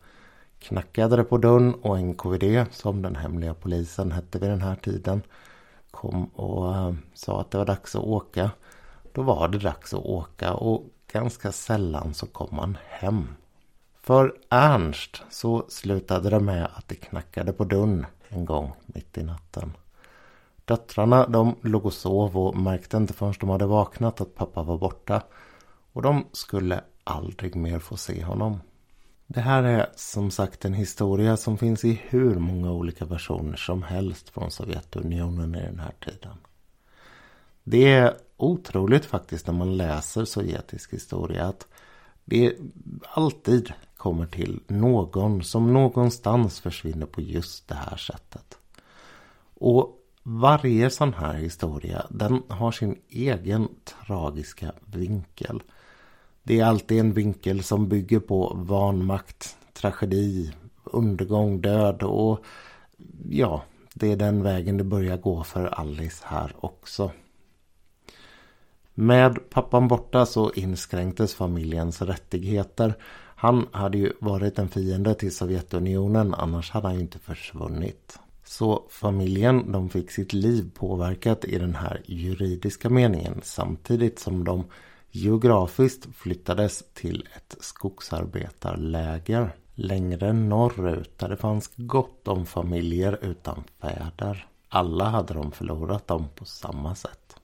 Knackade 0.59 1.15
det 1.15 1.23
på 1.23 1.37
dörren 1.37 1.73
och 1.73 1.99
NKVD, 1.99 2.65
som 2.71 3.01
den 3.01 3.15
hemliga 3.15 3.53
polisen 3.53 4.11
hette 4.11 4.39
vid 4.39 4.49
den 4.49 4.61
här 4.61 4.75
tiden, 4.75 5.21
kom 5.91 6.25
och 6.25 6.75
äh, 6.75 6.93
sa 7.13 7.41
att 7.41 7.51
det 7.51 7.57
var 7.57 7.65
dags 7.65 7.95
att 7.95 8.03
åka. 8.03 8.51
Då 9.13 9.21
var 9.21 9.47
det 9.47 9.59
dags 9.59 9.93
att 9.93 10.05
åka 10.05 10.53
och 10.53 10.85
ganska 11.11 11.51
sällan 11.51 12.13
så 12.13 12.25
kom 12.25 12.55
man 12.55 12.77
hem. 12.89 13.27
För 14.01 14.33
Ernst 14.49 15.21
så 15.29 15.65
slutade 15.69 16.29
det 16.29 16.39
med 16.39 16.65
att 16.75 16.87
det 16.87 16.95
knackade 16.95 17.53
på 17.53 17.63
dörren 17.63 18.05
en 18.29 18.45
gång 18.45 18.71
mitt 18.85 19.17
i 19.17 19.23
natten. 19.23 19.73
Döttrarna 20.69 21.27
de 21.27 21.55
låg 21.61 21.85
och 21.85 21.93
sov 21.93 22.37
och 22.37 22.55
märkte 22.55 22.97
inte 22.97 23.13
förrän 23.13 23.33
de 23.39 23.49
hade 23.49 23.65
vaknat 23.65 24.21
att 24.21 24.35
pappa 24.35 24.63
var 24.63 24.77
borta. 24.77 25.21
Och 25.93 26.01
de 26.01 26.25
skulle 26.31 26.83
aldrig 27.03 27.55
mer 27.55 27.79
få 27.79 27.97
se 27.97 28.23
honom. 28.23 28.59
Det 29.27 29.39
här 29.41 29.63
är 29.63 29.89
som 29.95 30.31
sagt 30.31 30.65
en 30.65 30.73
historia 30.73 31.37
som 31.37 31.57
finns 31.57 31.85
i 31.85 32.01
hur 32.09 32.35
många 32.35 32.71
olika 32.71 33.05
versioner 33.05 33.55
som 33.55 33.83
helst 33.83 34.29
från 34.29 34.51
Sovjetunionen 34.51 35.55
i 35.55 35.61
den 35.61 35.79
här 35.79 35.93
tiden. 36.05 36.37
Det 37.63 37.91
är 37.91 38.17
otroligt 38.37 39.05
faktiskt 39.05 39.47
när 39.47 39.53
man 39.53 39.77
läser 39.77 40.25
sovjetisk 40.25 40.93
historia 40.93 41.45
att 41.45 41.67
det 42.25 42.55
alltid 43.03 43.73
kommer 43.97 44.25
till 44.25 44.59
någon 44.67 45.43
som 45.43 45.73
någonstans 45.73 46.59
försvinner 46.59 47.05
på 47.05 47.21
just 47.21 47.67
det 47.67 47.75
här 47.75 47.97
sättet. 47.97 48.57
Och 49.53 49.95
varje 50.23 50.89
sån 50.89 51.13
här 51.13 51.33
historia 51.33 52.05
den 52.09 52.43
har 52.47 52.71
sin 52.71 52.99
egen 53.09 53.67
tragiska 53.85 54.71
vinkel. 54.85 55.63
Det 56.43 56.59
är 56.59 56.65
alltid 56.65 56.99
en 56.99 57.13
vinkel 57.13 57.63
som 57.63 57.89
bygger 57.89 58.19
på 58.19 58.53
vanmakt, 58.55 59.57
tragedi, 59.73 60.53
undergång, 60.83 61.61
död 61.61 62.03
och 62.03 62.45
ja, 63.29 63.63
det 63.93 64.11
är 64.11 64.15
den 64.15 64.43
vägen 64.43 64.77
det 64.77 64.83
börjar 64.83 65.17
gå 65.17 65.43
för 65.43 65.65
Alice 65.65 66.25
här 66.27 66.55
också. 66.59 67.11
Med 68.93 69.49
pappan 69.49 69.87
borta 69.87 70.25
så 70.25 70.51
inskränktes 70.51 71.35
familjens 71.35 72.01
rättigheter. 72.01 72.93
Han 73.35 73.67
hade 73.71 73.97
ju 73.97 74.13
varit 74.19 74.59
en 74.59 74.69
fiende 74.69 75.15
till 75.15 75.35
Sovjetunionen 75.35 76.33
annars 76.33 76.71
hade 76.71 76.87
han 76.87 76.95
ju 76.95 77.01
inte 77.01 77.19
försvunnit. 77.19 78.19
Så 78.49 78.83
familjen 78.89 79.71
de 79.71 79.89
fick 79.89 80.11
sitt 80.11 80.33
liv 80.33 80.71
påverkat 80.73 81.45
i 81.45 81.59
den 81.59 81.75
här 81.75 82.01
juridiska 82.05 82.89
meningen 82.89 83.41
samtidigt 83.43 84.19
som 84.19 84.43
de 84.43 84.65
geografiskt 85.11 86.07
flyttades 86.15 86.83
till 86.93 87.27
ett 87.35 87.55
skogsarbetarläger 87.59 89.55
längre 89.75 90.33
norrut 90.33 91.17
där 91.17 91.29
det 91.29 91.37
fanns 91.37 91.71
gott 91.75 92.27
om 92.27 92.45
familjer 92.45 93.19
utan 93.21 93.63
fäder. 93.81 94.47
Alla 94.69 95.05
hade 95.05 95.33
de 95.33 95.51
förlorat 95.51 96.07
dem 96.07 96.27
på 96.35 96.45
samma 96.45 96.95
sätt. 96.95 97.35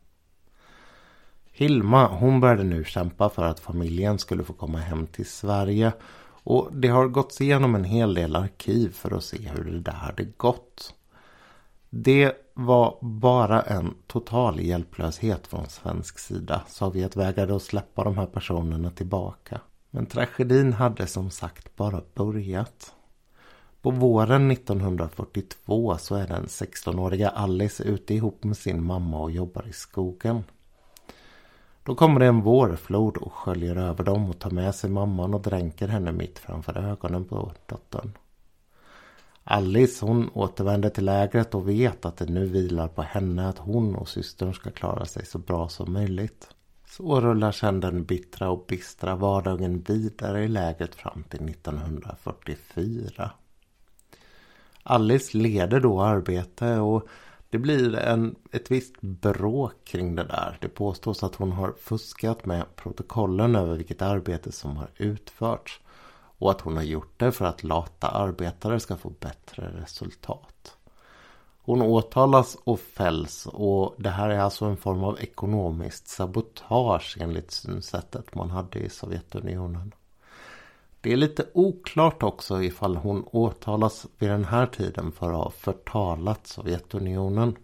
Hilma 1.52 2.08
hon 2.08 2.40
började 2.40 2.64
nu 2.64 2.84
kämpa 2.84 3.30
för 3.30 3.44
att 3.44 3.60
familjen 3.60 4.20
skulle 4.20 4.44
få 4.44 4.54
komma 4.54 4.78
hem 4.78 5.08
till 5.08 5.26
Sverige 5.30 5.94
och 6.46 6.70
det 6.72 6.88
har 6.88 7.08
gått 7.08 7.42
igenom 7.42 7.76
en 7.76 7.84
hel 7.84 8.14
del 8.14 8.36
arkiv 8.36 8.90
för 8.90 9.18
att 9.18 9.24
se 9.24 9.38
hur 9.38 9.64
det 9.64 9.80
där 9.80 9.92
hade 9.92 10.24
gått. 10.24 10.94
Det 11.90 12.34
var 12.54 12.98
bara 13.02 13.62
en 13.62 13.94
total 14.08 14.60
hjälplöshet 14.60 15.48
från 15.48 15.70
svensk 15.70 16.20
sida. 16.20 16.62
Sovjet 16.68 17.16
vägrade 17.16 17.56
att 17.56 17.62
släppa 17.62 18.04
de 18.04 18.18
här 18.18 18.26
personerna 18.26 18.92
tillbaka. 18.92 19.62
Men 19.92 20.06
tragedin 20.06 20.74
hade 20.74 21.08
som 21.08 21.32
sagt 21.32 21.76
bara 21.76 22.02
börjat. 22.14 22.94
På 23.82 23.92
våren 23.92 24.52
1942 24.52 25.98
så 25.98 26.16
är 26.16 26.28
den 26.28 26.46
16-åriga 26.46 27.30
Alice 27.30 27.84
ute 27.84 28.14
ihop 28.14 28.44
med 28.44 28.58
sin 28.58 28.84
mamma 28.84 29.20
och 29.20 29.32
jobbar 29.32 29.68
i 29.68 29.74
skogen. 29.74 30.44
Då 31.86 31.96
kommer 31.96 32.20
det 32.20 32.26
en 32.26 32.42
vårflod 32.42 33.18
och 33.18 33.34
sköljer 33.34 33.76
över 33.76 34.04
dem 34.04 34.30
och 34.30 34.40
tar 34.40 34.50
med 34.50 34.76
sig 34.76 34.90
mamman 34.90 35.34
och 35.34 35.42
dränker 35.42 35.88
henne 35.88 36.12
mitt 36.12 36.40
framför 36.40 36.78
ögonen 36.78 37.26
på 37.26 37.52
dottern. 37.66 38.12
Alice 39.44 40.06
hon 40.06 40.30
återvänder 40.34 40.90
till 40.90 41.06
lägret 41.06 41.56
och 41.56 41.70
vet 41.70 42.06
att 42.06 42.18
det 42.18 42.30
nu 42.30 42.46
vilar 42.46 42.88
på 42.88 43.02
henne 43.02 43.50
att 43.50 43.58
hon 43.58 43.96
och 43.96 44.10
systern 44.10 44.54
ska 44.54 44.72
klara 44.72 45.06
sig 45.06 45.26
så 45.26 45.38
bra 45.38 45.70
som 45.70 45.94
möjligt. 45.94 46.50
Så 46.88 47.22
rullar 47.22 47.52
sedan 47.52 47.80
den 47.80 48.06
bittra 48.06 48.50
och 48.50 48.66
bistra 48.68 49.16
vardagen 49.16 49.82
vidare 49.88 50.44
i 50.44 50.48
lägret 50.48 50.96
fram 50.96 51.24
till 51.24 51.50
1944. 51.50 53.32
Alice 54.84 55.38
leder 55.38 55.80
då 55.80 56.02
arbete 56.02 56.80
och 56.80 57.08
det 57.56 57.60
blir 57.60 57.96
en, 57.96 58.36
ett 58.52 58.72
visst 58.72 59.02
bråk 59.02 59.74
kring 59.84 60.16
det 60.16 60.24
där. 60.24 60.58
Det 60.62 60.68
påstås 60.68 61.24
att 61.24 61.36
hon 61.36 61.52
har 61.52 61.74
fuskat 61.80 62.46
med 62.46 62.76
protokollen 62.76 63.56
över 63.56 63.76
vilket 63.76 64.02
arbete 64.02 64.52
som 64.52 64.78
har 64.78 64.90
utförts. 64.98 65.80
Och 66.38 66.52
att 66.52 66.62
hon 66.62 66.76
har 66.76 66.84
gjort 66.84 67.20
det 67.20 67.32
för 67.32 67.46
att 67.46 67.64
lata 67.64 68.08
arbetare 68.08 68.80
ska 68.80 68.96
få 68.96 69.10
bättre 69.10 69.72
resultat. 69.82 70.78
Hon 71.62 71.82
åtalas 71.82 72.58
och 72.64 72.80
fälls 72.80 73.46
och 73.46 73.96
det 73.98 74.10
här 74.10 74.30
är 74.30 74.40
alltså 74.40 74.66
en 74.66 74.78
form 74.78 75.04
av 75.04 75.20
ekonomiskt 75.20 76.08
sabotage 76.08 77.18
enligt 77.20 77.52
synsättet 77.52 78.36
man 78.36 78.50
hade 78.50 78.80
i 78.80 78.90
Sovjetunionen. 78.90 79.92
Det 81.06 81.14
är 81.14 81.18
lite 81.18 81.46
oklart 81.54 82.24
också 82.24 82.64
ifall 82.64 82.96
hon 82.96 83.24
åtalas 83.24 84.08
vid 84.20 84.30
den 84.30 84.46
här 84.46 84.66
tiden 84.66 85.12
för 85.12 85.28
att 85.28 85.44
ha 85.44 85.50
förtalat 85.50 86.48
Sovjetunionen. 86.48 87.56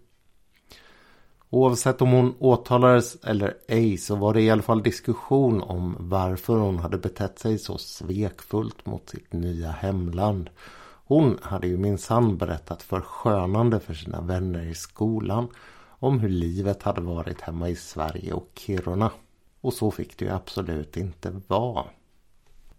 Oavsett 1.50 2.02
om 2.02 2.12
hon 2.12 2.34
åtalades 2.38 3.16
eller 3.24 3.54
ej 3.68 3.96
så 3.96 4.16
var 4.16 4.34
det 4.34 4.42
i 4.42 4.50
alla 4.50 4.62
fall 4.62 4.82
diskussion 4.82 5.62
om 5.62 5.96
varför 5.98 6.56
hon 6.56 6.78
hade 6.78 6.98
betett 6.98 7.38
sig 7.38 7.58
så 7.58 7.78
svekfullt 7.78 8.86
mot 8.86 9.08
sitt 9.08 9.32
nya 9.32 9.70
hemland. 9.70 10.50
Hon 11.06 11.38
hade 11.42 11.66
ju 11.66 11.76
minsann 11.76 12.36
berättat 12.36 12.82
förskönande 12.82 13.80
för 13.80 13.94
sina 13.94 14.20
vänner 14.20 14.66
i 14.66 14.74
skolan 14.74 15.48
om 15.88 16.20
hur 16.20 16.28
livet 16.28 16.82
hade 16.82 17.00
varit 17.00 17.40
hemma 17.40 17.68
i 17.68 17.76
Sverige 17.76 18.32
och 18.32 18.50
Kiruna. 18.54 19.10
Och 19.60 19.72
så 19.72 19.90
fick 19.90 20.18
det 20.18 20.24
ju 20.24 20.30
absolut 20.30 20.96
inte 20.96 21.40
vara. 21.46 21.84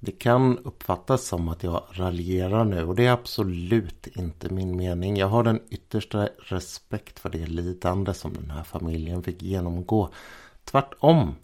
Det 0.06 0.12
kan 0.12 0.58
uppfattas 0.58 1.28
som 1.28 1.50
att 1.50 1.64
jag 1.64 1.84
raljerar 1.92 2.66
nu 2.66 2.84
och 2.84 2.96
det 2.96 3.06
är 3.06 3.12
absolut 3.12 4.08
inte 4.08 4.54
min 4.54 4.78
mening. 4.78 5.18
Jag 5.18 5.28
har 5.28 5.44
den 5.44 5.60
yttersta 5.70 6.30
respekt 6.38 7.20
för 7.20 7.30
det 7.30 7.46
lidande 7.46 8.14
som 8.14 8.34
den 8.34 8.52
här 8.52 8.64
familjen 8.64 9.24
fick 9.24 9.42
genomgå. 9.42 10.10
Tvärtom. 10.64 11.36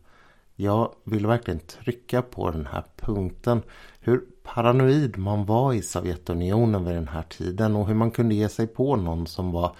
Jag 0.55 0.93
vill 1.03 1.27
verkligen 1.27 1.59
trycka 1.59 2.21
på 2.21 2.51
den 2.51 2.65
här 2.65 2.83
punkten. 2.95 3.61
Hur 3.99 4.25
paranoid 4.43 5.17
man 5.17 5.45
var 5.45 5.73
i 5.73 5.81
Sovjetunionen 5.81 6.85
vid 6.85 6.95
den 6.95 7.07
här 7.07 7.23
tiden 7.23 7.75
och 7.75 7.87
hur 7.87 7.95
man 7.95 8.11
kunde 8.11 8.35
ge 8.35 8.49
sig 8.49 8.67
på 8.67 8.95
någon 8.95 9.27
som 9.27 9.51
var 9.51 9.75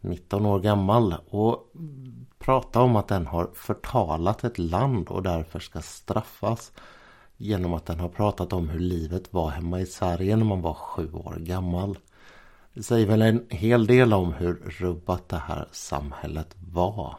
19 0.00 0.46
år 0.46 0.60
gammal 0.60 1.14
och 1.30 1.72
prata 2.38 2.80
om 2.80 2.96
att 2.96 3.08
den 3.08 3.26
har 3.26 3.50
förtalat 3.54 4.44
ett 4.44 4.58
land 4.58 5.08
och 5.08 5.22
därför 5.22 5.58
ska 5.58 5.80
straffas 5.80 6.72
genom 7.40 7.74
att 7.74 7.86
den 7.86 8.00
har 8.00 8.08
pratat 8.08 8.52
om 8.52 8.68
hur 8.68 8.80
livet 8.80 9.32
var 9.32 9.50
hemma 9.50 9.80
i 9.80 9.86
Sverige 9.86 10.36
när 10.36 10.44
man 10.44 10.60
var 10.60 10.74
sju 10.74 11.12
år 11.12 11.36
gammal. 11.38 11.98
Det 12.74 12.82
säger 12.82 13.06
väl 13.06 13.22
en 13.22 13.46
hel 13.48 13.86
del 13.86 14.12
om 14.12 14.32
hur 14.32 14.54
rubbat 14.54 15.28
det 15.28 15.42
här 15.46 15.68
samhället 15.72 16.56
var. 16.72 17.16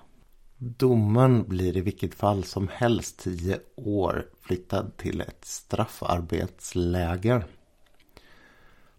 Domen 0.57 1.43
blir 1.43 1.77
i 1.77 1.81
vilket 1.81 2.15
fall 2.15 2.43
som 2.43 2.67
helst 2.73 3.19
tio 3.19 3.59
år 3.75 4.25
flyttad 4.41 4.97
till 4.97 5.21
ett 5.21 5.45
straffarbetsläger. 5.45 7.45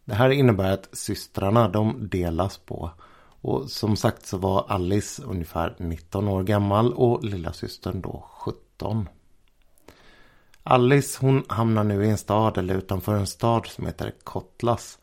Det 0.05 0.15
här 0.15 0.31
innebär 0.31 0.73
att 0.73 0.89
systrarna 0.93 1.69
de 1.69 2.09
delas 2.09 2.59
på. 2.59 2.91
Och 3.43 3.71
som 3.71 3.97
sagt 3.97 4.27
så 4.27 4.39
var 4.39 4.65
Alice 4.69 5.23
ungefär 5.23 5.77
19 5.79 6.29
år 6.29 6.43
gammal 6.43 6.93
och 6.93 7.25
lilla 7.25 7.53
systern 7.53 8.01
då 8.01 8.25
17. 8.31 9.09
Alice 10.65 11.19
hon 11.21 11.45
hamnar 11.49 11.85
nu 11.85 12.05
i 12.05 12.11
en 12.11 12.19
stad 12.19 12.59
eller 12.59 12.75
utanför 12.75 13.15
en 13.15 13.27
stad 13.27 13.67
som 13.67 13.87
heter 13.87 14.13
Kotlas. 14.25 14.99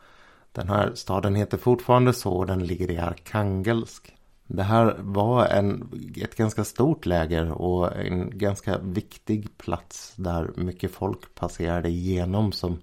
Den 0.51 0.69
här 0.69 0.91
staden 0.95 1.35
heter 1.35 1.57
fortfarande 1.57 2.13
så 2.13 2.31
och 2.31 2.47
den 2.47 2.65
ligger 2.65 2.91
i 2.91 2.97
Arkangelsk. 2.97 4.15
Det 4.47 4.63
här 4.63 4.95
var 4.99 5.45
en, 5.45 5.89
ett 6.15 6.35
ganska 6.35 6.63
stort 6.63 7.05
läger 7.05 7.51
och 7.51 7.95
en 7.95 8.37
ganska 8.37 8.77
viktig 8.77 9.57
plats 9.57 10.13
där 10.15 10.51
mycket 10.55 10.91
folk 10.91 11.35
passerade 11.35 11.89
igenom 11.89 12.51
som 12.51 12.79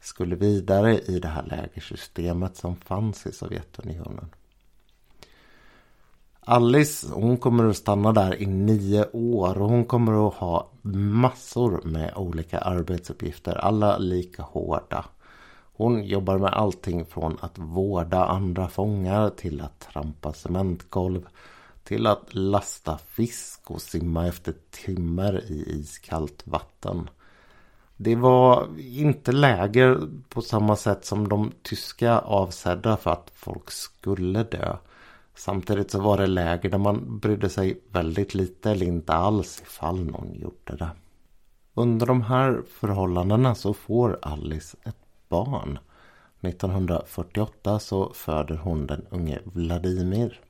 skulle 0.00 0.36
vidare 0.36 0.98
i 0.98 1.18
det 1.18 1.28
här 1.28 1.42
lägersystemet 1.42 2.56
som 2.56 2.76
fanns 2.76 3.26
i 3.26 3.32
Sovjetunionen. 3.32 4.30
Alice 6.50 7.06
hon 7.12 7.36
kommer 7.36 7.64
att 7.64 7.76
stanna 7.76 8.12
där 8.12 8.42
i 8.42 8.46
nio 8.46 9.04
år 9.12 9.62
och 9.62 9.68
hon 9.68 9.84
kommer 9.84 10.28
att 10.28 10.34
ha 10.34 10.70
massor 10.82 11.80
med 11.84 12.12
olika 12.16 12.58
arbetsuppgifter. 12.58 13.56
Alla 13.56 13.98
lika 13.98 14.42
hårda. 14.42 15.04
Hon 15.76 16.04
jobbar 16.04 16.38
med 16.38 16.52
allting 16.52 17.04
från 17.04 17.38
att 17.40 17.58
vårda 17.58 18.24
andra 18.24 18.68
fångar 18.68 19.30
till 19.30 19.60
att 19.60 19.80
trampa 19.80 20.32
cementgolv. 20.32 21.28
Till 21.84 22.06
att 22.06 22.34
lasta 22.34 22.98
fisk 22.98 23.70
och 23.70 23.82
simma 23.82 24.26
efter 24.26 24.54
timmer 24.70 25.44
i 25.50 25.80
iskallt 25.80 26.46
vatten. 26.46 27.10
Det 27.96 28.16
var 28.16 28.68
inte 28.78 29.32
läger 29.32 30.08
på 30.28 30.42
samma 30.42 30.76
sätt 30.76 31.04
som 31.04 31.28
de 31.28 31.52
tyska 31.62 32.18
avsedda 32.18 32.96
för 32.96 33.10
att 33.10 33.30
folk 33.34 33.70
skulle 33.70 34.42
dö. 34.42 34.76
Samtidigt 35.38 35.90
så 35.90 36.00
var 36.00 36.18
det 36.18 36.26
läger 36.26 36.70
där 36.70 36.78
man 36.78 37.18
brydde 37.18 37.48
sig 37.48 37.80
väldigt 37.92 38.34
lite 38.34 38.70
eller 38.70 38.86
inte 38.86 39.12
alls 39.12 39.62
ifall 39.62 40.04
någon 40.04 40.34
gjorde 40.34 40.76
det. 40.78 40.90
Under 41.74 42.06
de 42.06 42.22
här 42.22 42.62
förhållandena 42.80 43.54
så 43.54 43.74
får 43.74 44.18
Alice 44.22 44.76
ett 44.84 44.96
barn. 45.28 45.78
1948 46.40 47.78
så 47.78 48.12
föder 48.14 48.56
hon 48.56 48.86
den 48.86 49.06
unge 49.10 49.38
Vladimir. 49.44 50.40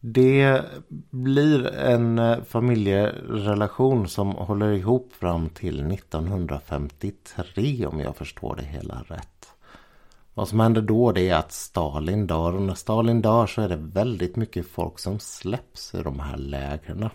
Det 0.00 0.62
blir 1.10 1.66
en 1.66 2.18
eh, 2.18 2.42
familjerelation 2.42 4.08
som 4.08 4.30
håller 4.30 4.72
ihop 4.72 5.12
fram 5.12 5.48
till 5.48 5.92
1953 5.92 7.86
om 7.86 8.00
jag 8.00 8.16
förstår 8.16 8.56
det 8.56 8.64
hela 8.64 9.04
rätt. 9.08 9.37
Vad 10.38 10.48
som 10.48 10.60
händer 10.60 10.82
då 10.82 11.12
det 11.12 11.28
är 11.28 11.34
att 11.34 11.52
Stalin 11.52 12.26
dör 12.26 12.54
och 12.54 12.62
när 12.62 12.74
Stalin 12.74 13.22
dör 13.22 13.46
så 13.46 13.62
är 13.62 13.68
det 13.68 13.76
väldigt 13.76 14.36
mycket 14.36 14.66
folk 14.66 14.98
som 14.98 15.18
släpps 15.18 15.94
i 15.94 16.02
de 16.02 16.20
här 16.20 16.36
lägren. 16.36 17.08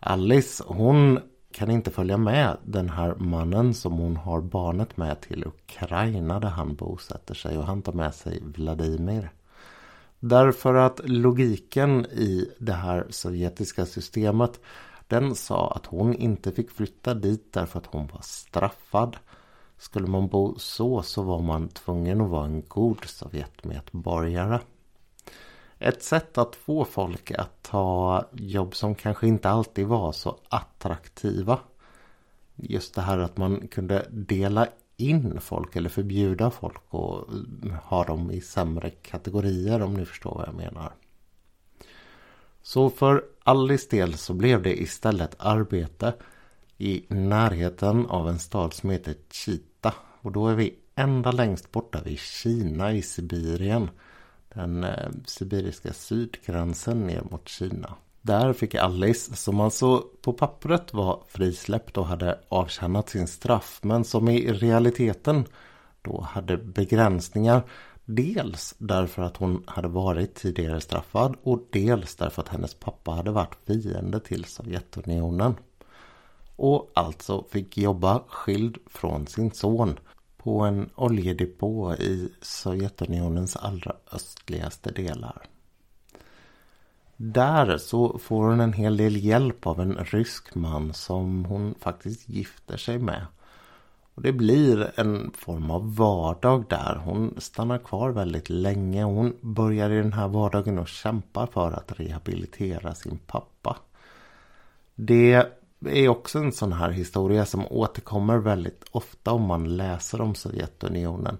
Alice 0.00 0.64
hon 0.66 1.20
kan 1.52 1.70
inte 1.70 1.90
följa 1.90 2.16
med 2.16 2.56
den 2.64 2.90
här 2.90 3.14
mannen 3.14 3.74
som 3.74 3.92
hon 3.92 4.16
har 4.16 4.40
barnet 4.40 4.96
med 4.96 5.20
till 5.20 5.44
Ukraina 5.46 6.40
där 6.40 6.48
han 6.48 6.74
bosätter 6.74 7.34
sig 7.34 7.58
och 7.58 7.64
han 7.64 7.82
tar 7.82 7.92
med 7.92 8.14
sig 8.14 8.42
Vladimir. 8.42 9.30
Därför 10.20 10.74
att 10.74 11.00
logiken 11.04 12.06
i 12.06 12.50
det 12.58 12.72
här 12.72 13.06
sovjetiska 13.10 13.86
systemet 13.86 14.60
den 15.06 15.34
sa 15.34 15.72
att 15.76 15.86
hon 15.86 16.14
inte 16.14 16.52
fick 16.52 16.70
flytta 16.70 17.14
dit 17.14 17.52
därför 17.52 17.78
att 17.78 17.86
hon 17.86 18.06
var 18.06 18.22
straffad. 18.22 19.16
Skulle 19.82 20.06
man 20.06 20.28
bo 20.28 20.54
så 20.58 21.02
så 21.02 21.22
var 21.22 21.42
man 21.42 21.68
tvungen 21.68 22.20
att 22.20 22.30
vara 22.30 22.44
en 22.44 22.62
god 22.68 23.04
Sovjetmedborgare. 23.04 24.60
Ett 25.78 26.02
sätt 26.02 26.38
att 26.38 26.56
få 26.56 26.84
folk 26.84 27.30
att 27.30 27.62
ta 27.62 28.24
jobb 28.32 28.74
som 28.74 28.94
kanske 28.94 29.26
inte 29.26 29.50
alltid 29.50 29.86
var 29.86 30.12
så 30.12 30.38
attraktiva. 30.48 31.58
Just 32.56 32.94
det 32.94 33.00
här 33.00 33.18
att 33.18 33.36
man 33.36 33.68
kunde 33.68 34.06
dela 34.10 34.68
in 34.96 35.40
folk 35.40 35.76
eller 35.76 35.88
förbjuda 35.88 36.50
folk 36.50 36.82
och 36.88 37.28
ha 37.82 38.04
dem 38.04 38.30
i 38.30 38.40
sämre 38.40 38.90
kategorier 38.90 39.82
om 39.82 39.94
ni 39.94 40.04
förstår 40.04 40.34
vad 40.34 40.48
jag 40.48 40.54
menar. 40.54 40.92
Så 42.62 42.90
för 42.90 43.24
Alice 43.44 43.86
del 43.90 44.14
så 44.14 44.34
blev 44.34 44.62
det 44.62 44.82
istället 44.82 45.36
arbete 45.38 46.14
i 46.78 47.04
närheten 47.08 48.06
av 48.06 48.28
en 48.28 48.38
stad 48.38 48.74
som 48.74 48.90
heter 48.90 49.14
Chita. 49.30 49.71
Och 50.22 50.32
då 50.32 50.48
är 50.48 50.54
vi 50.54 50.74
ända 50.94 51.32
längst 51.32 51.72
borta 51.72 52.02
vid 52.04 52.18
Kina 52.18 52.92
i 52.92 53.02
Sibirien. 53.02 53.90
Den 54.54 54.84
eh, 54.84 55.08
sibiriska 55.26 55.92
sydgränsen 55.92 57.06
ner 57.06 57.22
mot 57.30 57.48
Kina. 57.48 57.94
Där 58.22 58.52
fick 58.52 58.74
Alice, 58.74 59.36
som 59.36 59.60
alltså 59.60 60.04
på 60.22 60.32
pappret 60.32 60.94
var 60.94 61.22
frisläppt 61.28 61.96
och 61.96 62.06
hade 62.06 62.38
avtjänat 62.48 63.08
sin 63.08 63.26
straff, 63.26 63.80
men 63.82 64.04
som 64.04 64.28
i 64.28 64.52
realiteten 64.52 65.44
då 66.02 66.20
hade 66.20 66.56
begränsningar. 66.56 67.62
Dels 68.04 68.74
därför 68.78 69.22
att 69.22 69.36
hon 69.36 69.64
hade 69.66 69.88
varit 69.88 70.34
tidigare 70.34 70.80
straffad 70.80 71.36
och 71.42 71.68
dels 71.70 72.16
därför 72.16 72.42
att 72.42 72.48
hennes 72.48 72.74
pappa 72.74 73.10
hade 73.10 73.30
varit 73.30 73.56
fiende 73.66 74.20
till 74.20 74.44
Sovjetunionen. 74.44 75.54
Och 76.56 76.90
alltså 76.94 77.44
fick 77.50 77.78
jobba 77.78 78.22
skild 78.28 78.78
från 78.86 79.26
sin 79.26 79.50
son 79.50 79.98
på 80.36 80.60
en 80.60 80.90
oljedepå 80.94 81.94
i 81.94 82.32
Sovjetunionens 82.40 83.56
allra 83.56 83.96
östligaste 84.12 84.90
delar. 84.90 85.42
Där 87.16 87.78
så 87.78 88.18
får 88.18 88.44
hon 88.44 88.60
en 88.60 88.72
hel 88.72 88.96
del 88.96 89.24
hjälp 89.24 89.66
av 89.66 89.80
en 89.80 89.94
rysk 89.94 90.54
man 90.54 90.94
som 90.94 91.44
hon 91.44 91.74
faktiskt 91.80 92.28
gifter 92.28 92.76
sig 92.76 92.98
med. 92.98 93.26
Och 94.14 94.22
Det 94.22 94.32
blir 94.32 95.00
en 95.00 95.30
form 95.34 95.70
av 95.70 95.96
vardag 95.96 96.64
där. 96.68 96.94
Hon 97.04 97.34
stannar 97.38 97.78
kvar 97.78 98.10
väldigt 98.10 98.50
länge. 98.50 99.04
Hon 99.04 99.36
börjar 99.40 99.90
i 99.90 99.96
den 99.96 100.12
här 100.12 100.28
vardagen 100.28 100.78
och 100.78 100.88
kämpar 100.88 101.46
för 101.46 101.72
att 101.72 102.00
rehabilitera 102.00 102.94
sin 102.94 103.18
pappa. 103.18 103.76
Det 104.94 105.61
är 105.86 106.08
också 106.08 106.38
en 106.38 106.52
sån 106.52 106.72
här 106.72 106.90
historia 106.90 107.46
som 107.46 107.66
återkommer 107.70 108.38
väldigt 108.38 108.84
ofta 108.90 109.32
om 109.32 109.42
man 109.42 109.76
läser 109.76 110.20
om 110.20 110.34
Sovjetunionen 110.34 111.38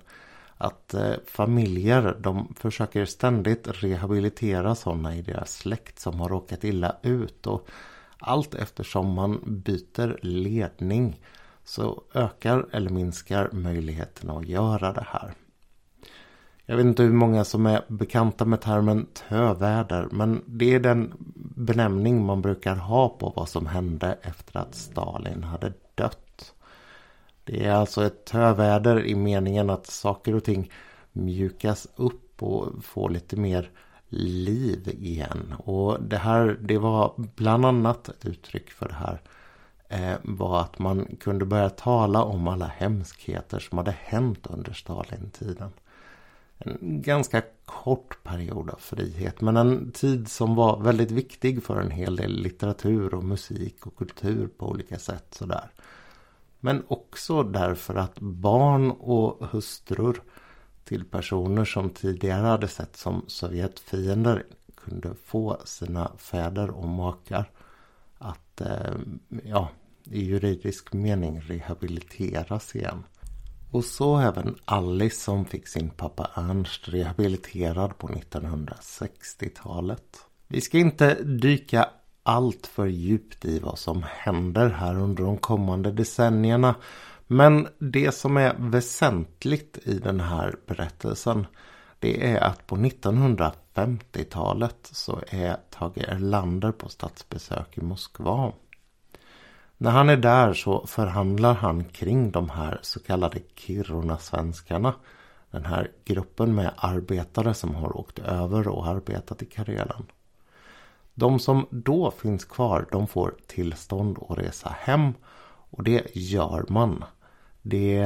att 0.63 0.95
eh, 0.95 1.15
familjer 1.27 2.17
de 2.21 2.55
försöker 2.59 3.05
ständigt 3.05 3.69
rehabilitera 3.83 4.75
sådana 4.75 5.17
i 5.17 5.23
deras 5.23 5.55
släkt 5.55 5.99
som 5.99 6.21
har 6.21 6.29
råkat 6.29 6.65
illa 6.65 6.97
ut. 7.03 7.47
Och 7.47 7.69
allt 8.19 8.55
eftersom 8.55 9.15
man 9.15 9.41
byter 9.47 10.19
ledning 10.23 11.21
så 11.65 12.03
ökar 12.15 12.67
eller 12.73 12.91
minskar 12.91 13.49
möjligheterna 13.53 14.33
att 14.33 14.49
göra 14.49 14.93
det 14.93 15.07
här. 15.09 15.35
Jag 16.67 16.77
vet 16.77 16.87
inte 16.87 17.03
hur 17.03 17.13
många 17.13 17.45
som 17.45 17.67
är 17.67 17.85
bekanta 17.89 18.45
med 18.45 18.61
termen 18.61 19.07
töväder 19.29 20.09
men 20.11 20.43
det 20.47 20.75
är 20.75 20.81
den 20.81 21.13
benämning 21.57 22.25
man 22.25 22.43
brukar 22.43 22.77
ha 22.77 23.09
på 23.09 23.33
vad 23.37 23.49
som 23.49 23.67
hände 23.67 24.19
efter 24.23 24.57
att 24.61 24.75
Stalin 24.75 25.45
hade 25.45 25.73
dött. 25.95 26.55
Det 27.45 27.65
är 27.65 27.73
alltså 27.73 28.05
ett 28.05 28.25
töväder 28.25 29.07
i 29.07 29.15
meningen 29.15 29.71
att 29.71 29.87
saker 29.87 30.35
och 30.35 30.45
ting 30.45 30.71
mjukas 31.13 31.89
upp 31.97 32.43
och 32.43 32.85
får 32.85 33.11
lite 33.11 33.37
mer 33.37 33.71
liv 34.09 34.89
igen. 35.01 35.55
Och 35.59 36.03
det 36.03 36.17
här, 36.17 36.59
det 36.61 36.79
var 36.79 37.13
bland 37.17 37.67
annat 37.67 38.09
ett 38.09 38.27
uttryck 38.27 38.71
för 38.71 38.89
det 38.89 38.95
här 38.95 39.21
eh, 39.89 40.19
var 40.23 40.61
att 40.61 40.79
man 40.79 41.17
kunde 41.21 41.45
börja 41.45 41.71
tala 41.71 42.25
om 42.25 42.49
alla 42.49 42.67
hemskheter 42.67 43.59
som 43.59 43.79
hade 43.79 43.97
hänt 44.01 44.47
under 44.47 44.73
Stalintiden. 44.73 45.71
En 46.65 47.03
ganska 47.03 47.43
kort 47.65 48.25
period 48.25 48.71
av 48.71 48.79
frihet 48.79 49.41
men 49.41 49.57
en 49.57 49.93
tid 49.93 50.29
som 50.29 50.55
var 50.55 50.81
väldigt 50.81 51.11
viktig 51.11 51.63
för 51.63 51.81
en 51.81 51.91
hel 51.91 52.17
del 52.17 52.33
litteratur 52.33 53.15
och 53.15 53.25
musik 53.25 53.87
och 53.87 53.97
kultur 53.97 54.49
på 54.59 54.69
olika 54.69 54.99
sätt 54.99 55.27
sådär. 55.31 55.71
Men 56.61 56.85
också 56.89 57.43
därför 57.43 57.95
att 57.95 58.21
barn 58.21 58.91
och 58.91 59.47
hustrur 59.47 60.23
till 60.85 61.05
personer 61.05 61.65
som 61.65 61.91
tidigare 61.91 62.47
hade 62.47 62.69
sett 62.69 62.97
som 62.97 63.25
Sovjetfiender 63.27 64.45
kunde 64.75 65.15
få 65.25 65.57
sina 65.65 66.13
fäder 66.19 66.71
och 66.71 66.89
makar 66.89 67.51
att 68.19 68.61
eh, 68.61 68.95
ja, 69.45 69.69
i 70.05 70.25
juridisk 70.25 70.93
mening 70.93 71.41
rehabiliteras 71.41 72.77
igen. 72.77 73.05
Och 73.73 73.85
så 73.85 74.19
även 74.19 74.57
Alice 74.65 75.21
som 75.21 75.45
fick 75.45 75.69
sin 75.69 75.91
pappa 75.91 76.31
Ernst 76.35 76.89
rehabiliterad 76.89 77.99
på 77.99 78.09
1960-talet. 78.09 80.19
Vi 80.49 80.61
ska 80.61 80.79
inte 80.79 81.15
dyka 81.23 81.89
allt 82.23 82.67
för 82.67 82.87
djupt 82.87 83.45
i 83.45 83.59
vad 83.59 83.79
som 83.79 84.05
händer 84.09 84.69
här 84.69 84.99
under 84.99 85.25
de 85.25 85.39
kommande 85.39 85.93
decennierna. 85.93 86.75
Men 87.27 87.69
det 87.79 88.13
som 88.13 88.37
är 88.37 88.55
väsentligt 88.59 89.79
i 89.83 89.99
den 89.99 90.21
här 90.21 90.55
berättelsen 90.67 91.47
det 91.99 92.33
är 92.33 92.41
att 92.41 92.67
på 92.67 92.77
1950-talet 92.77 94.89
så 94.93 95.21
är 95.29 95.57
Tage 95.71 95.99
Erlander 95.99 96.73
på 96.73 96.89
statsbesök 96.89 97.79
i 97.79 97.81
Moskva. 97.81 98.53
När 99.83 99.91
han 99.91 100.09
är 100.09 100.17
där 100.17 100.55
så 100.55 100.87
förhandlar 100.87 101.55
han 101.55 101.85
kring 101.85 102.31
de 102.31 102.51
här 102.51 102.79
så 102.83 103.01
kallade 103.01 103.39
Kiruna-svenskarna. 103.55 104.95
Den 105.51 105.65
här 105.65 105.91
gruppen 106.05 106.55
med 106.55 106.73
arbetare 106.77 107.55
som 107.55 107.75
har 107.75 107.97
åkt 107.97 108.19
över 108.19 108.69
och 108.69 108.87
arbetat 108.87 109.43
i 109.43 109.47
Karelen. 109.47 110.07
De 111.15 111.39
som 111.39 111.67
då 111.71 112.11
finns 112.11 112.45
kvar 112.45 112.87
de 112.93 113.07
får 113.07 113.35
tillstånd 113.47 114.19
att 114.29 114.39
resa 114.39 114.77
hem 114.81 115.15
och 115.71 115.85
det 115.85 116.17
gör 116.17 116.65
man. 116.69 117.05
Det 117.63 117.99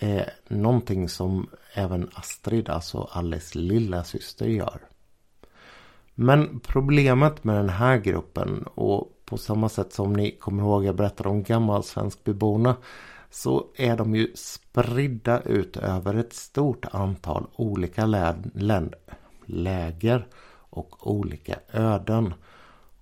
är 0.00 0.30
någonting 0.48 1.08
som 1.08 1.48
även 1.74 2.10
Astrid, 2.14 2.68
alltså 2.68 3.08
Alice 3.12 3.58
lilla 3.58 4.04
syster 4.04 4.46
gör. 4.46 4.80
Men 6.14 6.60
problemet 6.60 7.44
med 7.44 7.56
den 7.56 7.68
här 7.68 7.96
gruppen 7.96 8.62
och 8.74 9.14
på 9.28 9.36
samma 9.36 9.68
sätt 9.68 9.92
som 9.92 10.12
ni 10.12 10.30
kommer 10.30 10.62
ihåg 10.62 10.84
jag 10.84 10.96
berättade 10.96 11.28
om 11.28 11.42
gammalsvenskbyborna 11.42 12.76
så 13.30 13.66
är 13.76 13.96
de 13.96 14.14
ju 14.14 14.32
spridda 14.34 15.40
ut 15.40 15.76
över 15.76 16.14
ett 16.14 16.32
stort 16.32 16.86
antal 16.90 17.46
olika 17.56 18.06
lä 18.06 18.34
läger 19.44 20.26
och 20.70 21.06
olika 21.10 21.58
öden. 21.72 22.34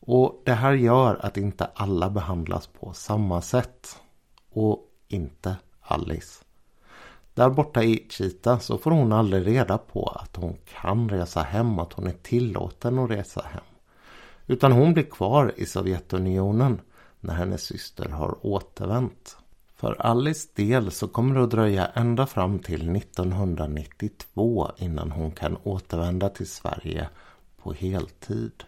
Och 0.01 0.43
det 0.45 0.53
här 0.53 0.73
gör 0.73 1.19
att 1.23 1.37
inte 1.37 1.65
alla 1.75 2.11
behandlas 2.11 2.67
på 2.67 2.93
samma 2.93 3.43
sätt. 3.43 3.99
Och 4.53 4.81
inte 5.09 5.57
Alice. 5.81 6.45
Där 7.35 7.51
borta 7.51 7.83
i 7.83 8.07
Chita 8.11 8.59
så 8.59 8.79
får 8.79 8.91
hon 8.91 9.13
aldrig 9.13 9.47
reda 9.47 9.79
på 9.79 10.07
att 10.07 10.37
hon 10.37 10.57
kan 10.65 11.09
resa 11.09 11.43
hem, 11.43 11.79
att 11.79 11.93
hon 11.93 12.07
är 12.07 12.17
tillåten 12.23 12.99
att 12.99 13.11
resa 13.11 13.43
hem. 13.53 13.76
Utan 14.47 14.73
hon 14.73 14.95
blir 14.95 15.05
kvar 15.05 15.53
i 15.57 15.67
Sovjetunionen 15.67 16.81
när 17.21 17.35
hennes 17.35 17.63
syster 17.63 18.09
har 18.09 18.47
återvänt. 18.47 19.37
För 19.77 20.01
Alice 20.01 20.49
del 20.55 20.91
så 20.91 21.09
kommer 21.09 21.35
det 21.35 21.43
att 21.43 21.51
dröja 21.51 21.87
ända 21.87 22.27
fram 22.27 22.59
till 22.59 22.97
1992 22.97 24.71
innan 24.77 25.11
hon 25.11 25.31
kan 25.31 25.57
återvända 25.63 26.29
till 26.29 26.51
Sverige 26.51 27.09
på 27.63 27.73
heltid. 27.73 28.65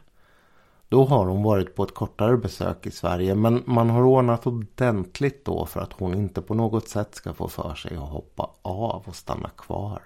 Då 0.88 1.05
har 1.05 1.27
hon 1.27 1.43
varit 1.43 1.75
på 1.75 1.83
ett 1.83 1.95
kortare 1.95 2.37
besök 2.37 2.87
i 2.87 2.91
Sverige 2.91 3.35
men 3.35 3.62
man 3.67 3.91
har 3.91 4.03
ordnat 4.03 4.47
ordentligt 4.47 5.45
då 5.45 5.67
för 5.67 5.81
att 5.81 5.93
hon 5.93 6.14
inte 6.14 6.43
på 6.43 6.55
något 6.55 6.88
sätt 6.88 7.14
ska 7.14 7.33
få 7.33 7.49
för 7.49 7.75
sig 7.75 7.97
att 7.97 8.09
hoppa 8.09 8.51
av 8.62 9.03
och 9.07 9.17
stanna 9.17 9.49
kvar. 9.49 10.03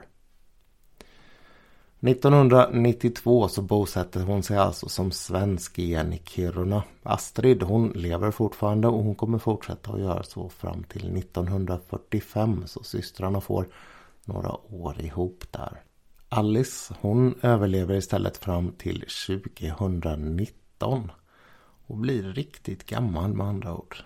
1992 2.08 3.48
så 3.48 3.62
bosätter 3.62 4.20
hon 4.20 4.42
sig 4.42 4.56
alltså 4.56 4.88
som 4.88 5.12
svensk 5.12 5.78
igen 5.78 6.12
i 6.12 6.22
Kiruna. 6.24 6.82
Astrid 7.02 7.62
hon 7.62 7.88
lever 7.88 8.30
fortfarande 8.30 8.88
och 8.88 9.04
hon 9.04 9.14
kommer 9.14 9.38
fortsätta 9.38 9.92
att 9.92 10.00
göra 10.00 10.22
så 10.22 10.48
fram 10.48 10.84
till 10.84 11.16
1945 11.16 12.62
så 12.66 12.82
systrarna 12.82 13.40
får 13.40 13.68
några 14.24 14.56
år 14.74 15.00
ihop 15.00 15.44
där. 15.50 15.82
Alice 16.28 16.94
hon 17.00 17.34
överlever 17.42 17.94
istället 17.94 18.36
fram 18.36 18.72
till 18.72 19.04
2019 19.26 21.10
och 21.86 21.96
blir 21.96 22.22
riktigt 22.22 22.86
gammal 22.86 23.34
med 23.34 23.46
andra 23.46 23.74
ord. 23.74 23.96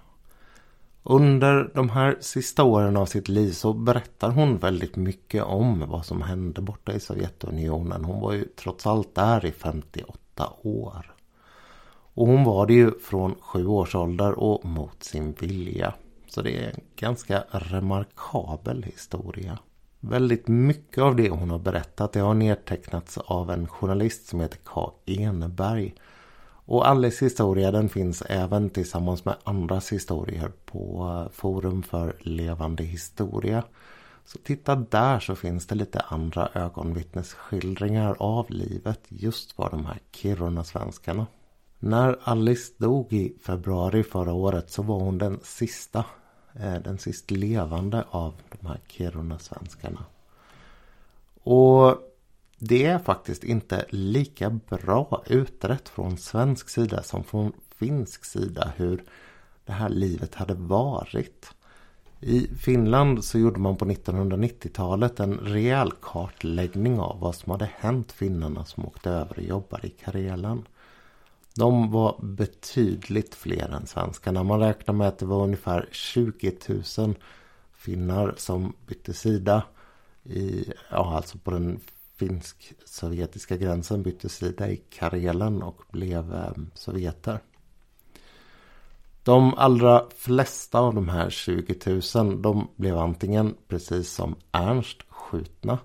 Under 1.09 1.71
de 1.75 1.91
här 1.91 2.17
sista 2.21 2.65
åren 2.65 2.97
av 2.97 3.07
sitt 3.07 3.29
liv 3.29 3.53
så 3.53 3.73
berättar 3.73 4.31
hon 4.31 4.59
väldigt 4.59 4.97
mycket 4.97 5.45
om 5.45 5.85
vad 5.89 6.07
som 6.07 6.23
hände 6.23 6.61
borta 6.61 6.93
i 6.93 7.01
Sovjetunionen. 7.01 8.05
Hon 8.05 8.21
var 8.21 8.33
ju 8.33 8.45
trots 8.45 8.87
allt 8.87 9.15
där 9.15 9.45
i 9.47 9.53
58 9.53 10.51
år. 10.63 11.15
Och 12.15 12.27
hon 12.27 12.45
var 12.45 12.67
det 12.67 12.75
ju 12.75 12.99
från 12.99 13.35
sju 13.41 13.67
års 13.67 13.95
ålder 13.95 14.39
och 14.39 14.65
mot 14.65 15.03
sin 15.03 15.33
vilja. 15.33 15.95
Så 16.29 16.43
det 16.43 16.65
är 16.65 16.69
en 16.69 16.81
ganska 16.97 17.45
remarkabel 17.51 18.83
historia. 18.83 19.59
Väldigt 20.01 20.49
mycket 20.49 21.03
av 21.03 21.17
det 21.17 21.31
hon 21.31 21.51
har 21.51 21.59
berättat 21.59 22.13
det 22.13 22.21
har 22.21 22.35
nedtecknats 22.35 23.19
av 23.19 23.51
en 23.51 23.69
journalist 23.69 24.27
som 24.27 24.41
heter 24.41 24.59
K. 24.65 24.93
Eneberg. 25.07 25.95
Och 26.67 26.89
Alice 26.89 27.25
historia 27.25 27.71
den 27.71 27.89
finns 27.89 28.23
även 28.23 28.71
tillsammans 28.71 29.25
med 29.25 29.37
andras 29.45 29.93
historier 29.93 30.53
på 30.65 31.29
Forum 31.33 31.83
för 31.83 32.17
levande 32.21 32.83
historia. 32.85 33.65
Så 34.25 34.39
titta 34.39 34.75
där 34.75 35.21
så 35.21 35.35
finns 35.35 35.67
det 35.67 35.75
lite 35.75 36.01
andra 36.01 36.49
ögonvittnesskildringar 36.55 38.17
av 38.19 38.51
livet 38.51 39.01
just 39.09 39.53
för 39.53 39.71
de 39.71 39.87
här 39.87 39.99
Kiruna-svenskarna. 40.13 41.27
När 41.79 42.19
Alice 42.23 42.73
dog 42.79 43.13
i 43.13 43.37
februari 43.43 44.03
förra 44.03 44.33
året 44.33 44.71
så 44.71 44.83
var 44.83 45.01
hon 45.01 45.19
den 45.19 45.41
sista, 45.43 46.05
eh, 46.55 46.75
den 46.75 46.99
sist 46.99 47.31
levande 47.31 48.05
av 48.11 48.35
de 48.61 48.67
här 48.67 48.81
Kiruna-svenskarna. 48.89 50.05
Och 51.43 51.99
det 52.69 52.85
är 52.85 52.99
faktiskt 52.99 53.45
inte 53.45 53.85
lika 53.89 54.51
bra 54.51 55.23
utrett 55.27 55.89
från 55.89 56.17
svensk 56.17 56.69
sida 56.69 57.03
som 57.03 57.25
från 57.25 57.53
finsk 57.77 58.25
sida 58.25 58.73
hur 58.77 59.05
det 59.65 59.73
här 59.73 59.89
livet 59.89 60.35
hade 60.35 60.55
varit. 60.55 61.51
I 62.21 62.47
Finland 62.47 63.25
så 63.25 63.39
gjorde 63.39 63.61
man 63.61 63.77
på 63.77 63.85
1990-talet 63.85 65.21
en 65.21 65.39
rejäl 65.39 65.93
kartläggning 66.03 67.01
av 67.01 67.21
vad 67.21 67.35
som 67.35 67.51
hade 67.51 67.71
hänt 67.79 68.13
finnarna 68.13 68.65
som 68.65 68.87
åkte 68.87 69.11
över 69.11 69.39
och 69.39 69.45
jobbade 69.45 69.87
i 69.87 69.91
Karelen. 69.91 70.67
De 71.55 71.91
var 71.91 72.17
betydligt 72.23 73.35
fler 73.35 73.69
än 73.69 73.87
svenskarna. 73.87 74.43
Man 74.43 74.61
räknar 74.61 74.95
med 74.95 75.09
att 75.09 75.19
det 75.19 75.27
var 75.27 75.43
ungefär 75.43 75.89
20 75.93 76.53
000 76.99 77.15
finnar 77.77 78.35
som 78.37 78.73
bytte 78.87 79.15
sida. 79.15 79.63
I, 80.25 80.73
ja, 80.91 81.17
alltså 81.17 81.39
på 81.39 81.51
den 81.51 81.81
finsk-sovjetiska 82.17 83.57
gränsen 83.57 84.03
bytte 84.03 84.29
sida 84.29 84.71
i 84.71 84.77
Karelen 84.77 85.63
och 85.63 85.83
blev 85.93 86.35
ehm, 86.35 86.71
sovjeter. 86.75 87.41
De 89.23 89.55
allra 89.55 90.05
flesta 90.17 90.79
av 90.79 90.95
de 90.95 91.09
här 91.09 91.31
20 91.31 92.01
000 92.15 92.43
de 92.43 92.69
blev 92.77 92.99
antingen 92.99 93.55
precis 93.69 94.11
som 94.11 94.37
Ernst 94.53 95.03
skjutna. 95.09 95.79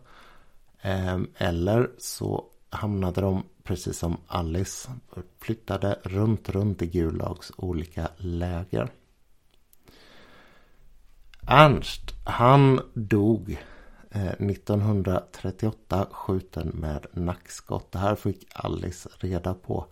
Ehm, 0.82 1.28
eller 1.38 1.92
så 1.98 2.46
hamnade 2.70 3.22
de 3.22 3.44
precis 3.64 3.98
som 3.98 4.18
Alice 4.28 4.92
flyttade 5.40 6.00
runt 6.04 6.50
runt 6.50 6.82
i 6.82 6.88
Gulags 6.88 7.52
olika 7.58 8.08
läger. 8.18 8.92
Ernst 11.48 12.16
han 12.24 12.82
dog 12.94 13.58
Eh, 14.14 14.34
1938 14.40 16.08
skjuten 16.12 16.68
med 16.68 17.06
nackskott. 17.14 17.92
Det 17.92 18.00
här 18.00 18.16
fick 18.16 18.48
Alice 18.54 19.10
reda 19.20 19.54
på 19.54 19.86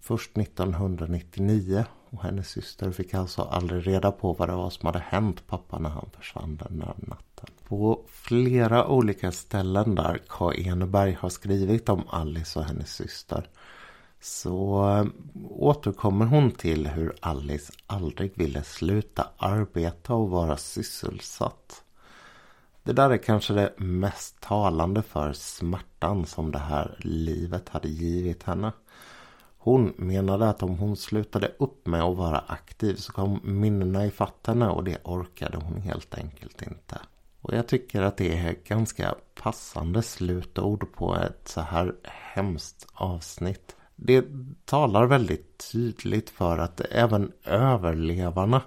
först 0.00 0.38
1999. 0.38 1.84
Och 2.10 2.22
hennes 2.22 2.48
syster 2.48 2.90
fick 2.90 3.14
alltså 3.14 3.42
aldrig 3.42 3.86
reda 3.86 4.12
på 4.12 4.32
vad 4.32 4.48
det 4.48 4.54
var 4.54 4.70
som 4.70 4.86
hade 4.86 4.98
hänt 4.98 5.46
pappa 5.46 5.78
när 5.78 5.90
han 5.90 6.10
försvann 6.16 6.56
den 6.56 6.78
där 6.78 6.94
natten. 6.96 7.48
På 7.68 8.04
flera 8.08 8.86
olika 8.88 9.32
ställen 9.32 9.94
där 9.94 10.20
K. 10.28 10.52
Eneberg 10.52 11.12
har 11.20 11.28
skrivit 11.28 11.88
om 11.88 12.02
Alice 12.08 12.58
och 12.58 12.64
hennes 12.64 12.94
syster 12.94 13.48
så 14.20 14.88
eh, 14.88 15.06
återkommer 15.48 16.26
hon 16.26 16.50
till 16.50 16.86
hur 16.86 17.14
Alice 17.20 17.72
aldrig 17.86 18.32
ville 18.38 18.64
sluta 18.64 19.30
arbeta 19.36 20.14
och 20.14 20.30
vara 20.30 20.56
sysselsatt. 20.56 21.81
Det 22.84 22.92
där 22.92 23.10
är 23.10 23.16
kanske 23.16 23.54
det 23.54 23.72
mest 23.76 24.40
talande 24.40 25.02
för 25.02 25.32
smärtan 25.32 26.26
som 26.26 26.52
det 26.52 26.58
här 26.58 26.96
livet 26.98 27.68
hade 27.68 27.88
givit 27.88 28.42
henne. 28.42 28.72
Hon 29.58 29.92
menade 29.96 30.48
att 30.48 30.62
om 30.62 30.78
hon 30.78 30.96
slutade 30.96 31.52
upp 31.58 31.86
med 31.86 32.02
att 32.02 32.16
vara 32.16 32.38
aktiv 32.38 32.94
så 32.94 33.12
kom 33.12 33.40
minnena 33.42 34.06
i 34.06 34.12
henne 34.46 34.68
och 34.68 34.84
det 34.84 34.98
orkade 35.04 35.56
hon 35.56 35.80
helt 35.80 36.14
enkelt 36.14 36.62
inte. 36.62 36.98
Och 37.40 37.54
jag 37.54 37.68
tycker 37.68 38.02
att 38.02 38.16
det 38.16 38.38
är 38.38 38.56
ganska 38.64 39.14
passande 39.34 40.02
slutord 40.02 40.92
på 40.92 41.16
ett 41.16 41.48
så 41.48 41.60
här 41.60 41.94
hemskt 42.04 42.86
avsnitt. 42.92 43.76
Det 43.96 44.24
talar 44.64 45.06
väldigt 45.06 45.70
tydligt 45.72 46.30
för 46.30 46.58
att 46.58 46.80
även 46.80 47.32
överlevarna 47.44 48.62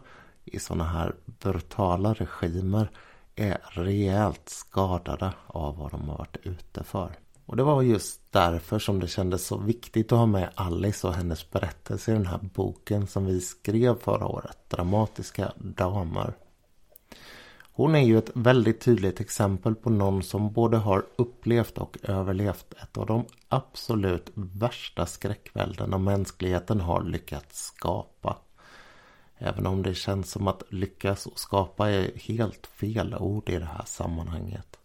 i 0.45 0.59
sådana 0.59 0.83
här 0.83 1.15
brutala 1.25 2.13
regimer 2.13 2.89
är 3.35 3.57
rejält 3.69 4.49
skadade 4.49 5.33
av 5.47 5.77
vad 5.77 5.91
de 5.91 6.09
har 6.09 6.17
varit 6.17 6.37
ute 6.43 6.83
för. 6.83 7.11
Och 7.45 7.57
det 7.57 7.63
var 7.63 7.81
just 7.81 8.31
därför 8.31 8.79
som 8.79 8.99
det 8.99 9.07
kändes 9.07 9.47
så 9.47 9.57
viktigt 9.57 10.11
att 10.11 10.17
ha 10.17 10.25
med 10.25 10.49
Alice 10.55 11.07
och 11.07 11.13
hennes 11.13 11.51
berättelse 11.51 12.11
i 12.11 12.13
den 12.13 12.25
här 12.25 12.39
boken 12.53 13.07
som 13.07 13.25
vi 13.25 13.41
skrev 13.41 13.99
förra 13.99 14.27
året. 14.27 14.57
Dramatiska 14.69 15.51
damer. 15.57 16.33
Hon 17.71 17.95
är 17.95 18.01
ju 18.01 18.17
ett 18.17 18.31
väldigt 18.33 18.81
tydligt 18.81 19.19
exempel 19.19 19.75
på 19.75 19.89
någon 19.89 20.23
som 20.23 20.53
både 20.53 20.77
har 20.77 21.05
upplevt 21.15 21.77
och 21.77 21.97
överlevt 22.03 22.73
ett 22.83 22.97
av 22.97 23.05
de 23.05 23.25
absolut 23.49 24.31
värsta 24.33 25.05
skräckväldena 25.05 25.97
mänskligheten 25.97 26.81
har 26.81 27.03
lyckats 27.03 27.65
skapa. 27.65 28.37
Även 29.37 29.67
om 29.67 29.83
det 29.83 29.93
känns 29.93 30.31
som 30.31 30.47
att 30.47 30.63
lyckas 30.69 31.25
och 31.25 31.39
skapa 31.39 31.89
är 31.89 32.11
helt 32.15 32.67
fel 32.67 33.15
ord 33.15 33.49
i 33.49 33.59
det 33.59 33.65
här 33.65 33.85
sammanhanget. 33.85 34.79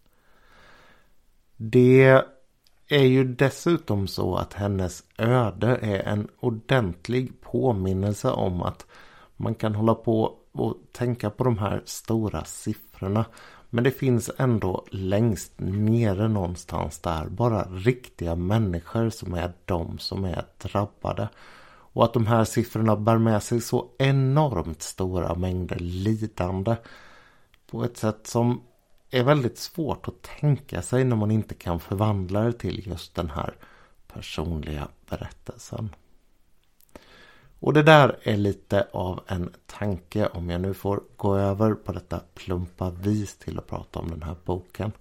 Det 1.57 2.23
är 2.87 3.03
ju 3.03 3.23
dessutom 3.23 4.07
så 4.07 4.35
att 4.35 4.53
hennes 4.53 5.03
öde 5.17 5.79
är 5.81 5.99
en 5.99 6.27
ordentlig 6.39 7.41
påminnelse 7.41 8.31
om 8.31 8.61
att 8.61 8.85
man 9.37 9.55
kan 9.55 9.75
hålla 9.75 9.95
på 9.95 10.37
och 10.51 10.77
tänka 10.91 11.29
på 11.29 11.43
de 11.43 11.57
här 11.57 11.81
stora 11.85 12.43
siffrorna. 12.45 13.25
Men 13.69 13.83
det 13.83 13.91
finns 13.91 14.31
ändå 14.37 14.85
längst 14.91 15.53
nere 15.57 16.27
någonstans 16.27 16.99
där 16.99 17.25
bara 17.25 17.63
riktiga 17.63 18.35
människor 18.35 19.09
som 19.09 19.33
är 19.33 19.53
de 19.65 19.99
som 19.99 20.23
är 20.25 20.45
drabbade. 20.57 21.29
Och 21.93 22.03
att 22.03 22.13
de 22.13 22.27
här 22.27 22.43
siffrorna 22.43 22.95
bär 22.95 23.17
med 23.17 23.43
sig 23.43 23.61
så 23.61 23.89
enormt 23.97 24.81
stora 24.81 25.35
mängder 25.35 25.79
lidande. 25.79 26.75
På 27.67 27.83
ett 27.83 27.97
sätt 27.97 28.27
som 28.27 28.61
är 29.09 29.23
väldigt 29.23 29.57
svårt 29.57 30.07
att 30.07 30.21
tänka 30.21 30.81
sig 30.81 31.03
när 31.03 31.15
man 31.15 31.31
inte 31.31 31.55
kan 31.55 31.79
förvandla 31.79 32.41
det 32.41 32.53
till 32.53 32.87
just 32.87 33.15
den 33.15 33.29
här 33.29 33.55
personliga 34.07 34.87
berättelsen. 35.09 35.89
Och 37.59 37.73
det 37.73 37.83
där 37.83 38.19
är 38.23 38.37
lite 38.37 38.87
av 38.91 39.23
en 39.27 39.53
tanke 39.65 40.27
om 40.27 40.49
jag 40.49 40.61
nu 40.61 40.73
får 40.73 41.03
gå 41.17 41.35
över 41.35 41.73
på 41.73 41.91
detta 41.91 42.19
plumpa 42.33 42.89
vis 42.89 43.37
till 43.37 43.57
att 43.57 43.67
prata 43.67 43.99
om 43.99 44.09
den 44.09 44.23
här 44.23 44.35
boken. 44.45 44.91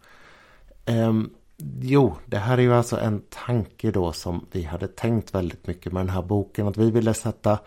Um, 0.86 1.34
Jo, 1.80 2.16
det 2.26 2.38
här 2.38 2.58
är 2.58 2.62
ju 2.62 2.74
alltså 2.74 3.00
en 3.00 3.22
tanke 3.28 3.90
då 3.90 4.12
som 4.12 4.46
vi 4.52 4.62
hade 4.62 4.88
tänkt 4.88 5.34
väldigt 5.34 5.66
mycket 5.66 5.92
med 5.92 6.00
den 6.00 6.14
här 6.14 6.22
boken. 6.22 6.66
Att 6.66 6.76
vi 6.76 6.90
ville 6.90 7.14
sätta 7.14 7.58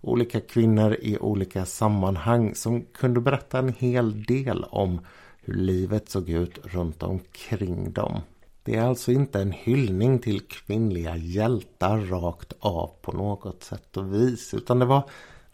olika 0.00 0.40
kvinnor 0.40 0.96
i 1.00 1.18
olika 1.18 1.64
sammanhang 1.64 2.54
som 2.54 2.82
kunde 2.82 3.20
berätta 3.20 3.58
en 3.58 3.74
hel 3.78 4.22
del 4.22 4.64
om 4.64 5.00
hur 5.40 5.54
livet 5.54 6.08
såg 6.08 6.28
ut 6.28 6.58
runt 6.62 7.02
omkring 7.02 7.92
dem. 7.92 8.20
Det 8.62 8.76
är 8.76 8.82
alltså 8.82 9.12
inte 9.12 9.40
en 9.40 9.52
hyllning 9.52 10.18
till 10.18 10.40
kvinnliga 10.40 11.16
hjältar 11.16 11.98
rakt 11.98 12.52
av 12.60 12.90
på 13.02 13.12
något 13.12 13.62
sätt 13.62 13.96
och 13.96 14.14
vis. 14.14 14.54
Utan 14.54 14.78
det 14.78 14.84
var 14.84 15.02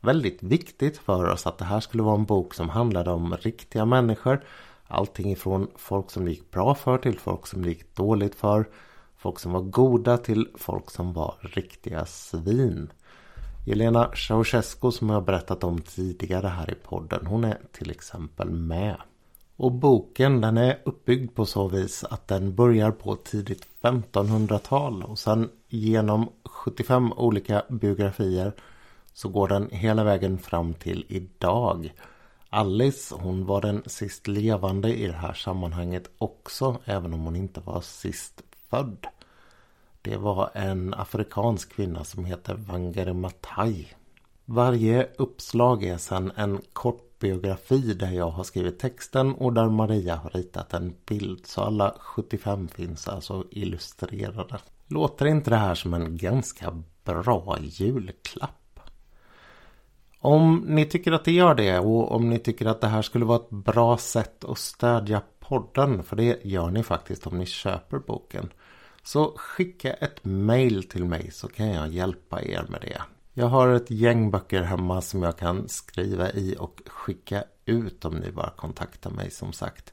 väldigt 0.01 0.43
viktigt 0.43 0.99
för 0.99 1.31
oss 1.31 1.47
att 1.47 1.59
det 1.59 1.65
här 1.65 1.81
skulle 1.81 2.03
vara 2.03 2.15
en 2.15 2.25
bok 2.25 2.55
som 2.55 2.69
handlade 2.69 3.11
om 3.11 3.37
riktiga 3.37 3.85
människor. 3.85 4.45
Allting 4.89 5.33
ifrån 5.33 5.69
folk 5.77 6.11
som 6.11 6.25
det 6.25 6.31
gick 6.31 6.51
bra 6.51 6.75
för 6.75 6.99
till 6.99 7.19
folk 7.19 7.47
som 7.47 7.63
det 7.63 7.69
gick 7.69 7.97
dåligt 7.97 8.35
för. 8.35 8.69
Folk 9.17 9.39
som 9.39 9.53
var 9.53 9.61
goda 9.61 10.19
till 10.19 10.49
folk 10.55 10.91
som 10.91 11.13
var 11.13 11.35
riktiga 11.41 12.07
svin. 12.07 12.93
Jelena 13.67 14.11
Ceausescu 14.15 14.91
som 14.91 15.11
jag 15.11 15.25
berättat 15.25 15.65
om 15.65 15.81
tidigare 15.81 16.47
här 16.49 16.71
i 16.71 16.75
podden. 16.75 17.27
Hon 17.27 17.45
är 17.45 17.59
till 17.73 17.91
exempel 17.91 18.51
med. 18.51 18.97
Och 19.57 19.73
boken 19.73 20.41
den 20.41 20.57
är 20.57 20.81
uppbyggd 20.85 21.35
på 21.35 21.47
så 21.47 21.69
vis 21.69 22.05
att 22.05 22.29
den 22.29 22.55
börjar 22.55 22.91
på 22.91 23.17
tidigt 23.17 23.67
1500-tal 23.83 25.03
och 25.03 25.19
sen 25.19 25.51
genom 25.69 26.29
75 26.45 27.13
olika 27.13 27.63
biografier 27.69 28.53
så 29.13 29.29
går 29.29 29.49
den 29.49 29.69
hela 29.71 30.05
vägen 30.05 30.39
fram 30.39 30.75
till 30.75 31.05
idag. 31.09 31.93
Alice 32.55 33.15
hon 33.15 33.47
var 33.47 33.61
den 33.61 33.83
sist 33.87 34.27
levande 34.27 34.95
i 34.95 35.07
det 35.07 35.13
här 35.13 35.33
sammanhanget 35.33 36.11
också 36.19 36.77
även 36.85 37.15
om 37.15 37.21
hon 37.21 37.37
inte 37.37 37.61
var 37.61 37.81
sist 37.81 38.43
född. 38.71 39.07
Det 40.03 40.17
var 40.17 40.51
en 40.55 40.95
afrikansk 40.95 41.73
kvinna 41.73 42.05
som 42.05 42.25
heter 42.25 42.55
Wangari 42.55 43.13
Maathai. 43.13 43.87
Varje 44.45 45.09
uppslag 45.17 45.85
är 45.85 45.99
sedan 45.99 46.33
en 46.37 46.61
kort 46.73 47.19
biografi 47.19 47.95
där 47.95 48.11
jag 48.11 48.31
har 48.31 48.45
skrivit 48.45 48.79
texten 48.79 49.35
och 49.35 49.53
där 49.53 49.69
Maria 49.69 50.17
har 50.17 50.31
ritat 50.31 50.75
en 50.75 50.95
bild. 51.07 51.47
Så 51.47 51.61
alla 51.61 51.95
75 52.01 52.69
finns 52.69 53.09
alltså 53.09 53.45
illustrerade. 53.51 54.59
Låter 54.87 55.27
inte 55.27 55.51
det 55.51 55.57
här 55.57 55.75
som 55.75 55.95
en 55.95 56.17
ganska 56.17 56.83
bra 57.05 57.59
julklapp? 57.61 58.64
Om 60.25 60.65
ni 60.67 60.85
tycker 60.85 61.13
att 61.13 61.25
det 61.25 61.33
gör 61.33 61.55
det 61.55 61.79
och 61.79 62.13
om 62.13 62.31
ni 62.31 62.39
tycker 62.39 62.67
att 62.67 62.81
det 62.81 62.87
här 62.87 63.03
skulle 63.03 63.25
vara 63.25 63.39
ett 63.39 63.51
bra 63.51 63.97
sätt 63.99 64.45
att 64.45 64.59
stödja 64.59 65.23
podden, 65.39 66.03
för 66.03 66.17
det 66.17 66.45
gör 66.45 66.71
ni 66.71 66.83
faktiskt 66.83 67.27
om 67.27 67.39
ni 67.39 67.47
köper 67.47 67.99
boken. 67.99 68.53
Så 69.03 69.33
skicka 69.37 69.93
ett 69.93 70.25
mail 70.25 70.89
till 70.89 71.05
mig 71.05 71.31
så 71.31 71.49
kan 71.49 71.69
jag 71.69 71.89
hjälpa 71.89 72.43
er 72.43 72.67
med 72.69 72.81
det. 72.81 73.03
Jag 73.35 73.47
har 73.47 73.69
ett 73.69 73.91
gäng 73.91 74.31
böcker 74.31 74.63
hemma 74.63 75.01
som 75.01 75.23
jag 75.23 75.39
kan 75.39 75.69
skriva 75.69 76.31
i 76.31 76.57
och 76.59 76.83
skicka 76.87 77.45
ut 77.65 78.05
om 78.05 78.15
ni 78.15 78.33
bara 78.33 78.51
kontaktar 78.51 79.11
mig 79.11 79.31
som 79.31 79.53
sagt. 79.53 79.93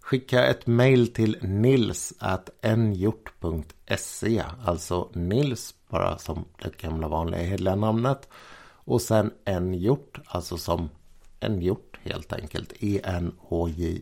Skicka 0.00 0.46
ett 0.46 0.66
mail 0.66 1.12
till 1.14 1.36
nils.njort.se 1.40 2.12
Alltså 4.64 5.10
Nils 5.12 5.74
bara 5.88 6.18
som 6.18 6.44
det 6.62 6.76
gamla 6.76 7.08
vanliga 7.08 7.42
hela 7.42 7.74
namnet. 7.74 8.28
Och 8.88 9.02
sen 9.02 9.30
en 9.44 9.74
hjort, 9.74 10.20
alltså 10.26 10.58
som 10.58 10.88
en 11.40 11.62
hjort 11.62 11.98
helt 12.02 12.32
enkelt. 12.32 12.72
E-N-H-J-O-R-T.se 12.80 13.98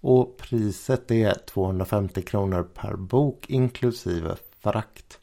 och 0.00 0.36
priset 0.36 1.10
är 1.10 1.34
250 1.46 2.22
kronor 2.22 2.62
per 2.62 2.96
bok 2.96 3.50
inklusive 3.50 4.36
frakt. 4.60 5.18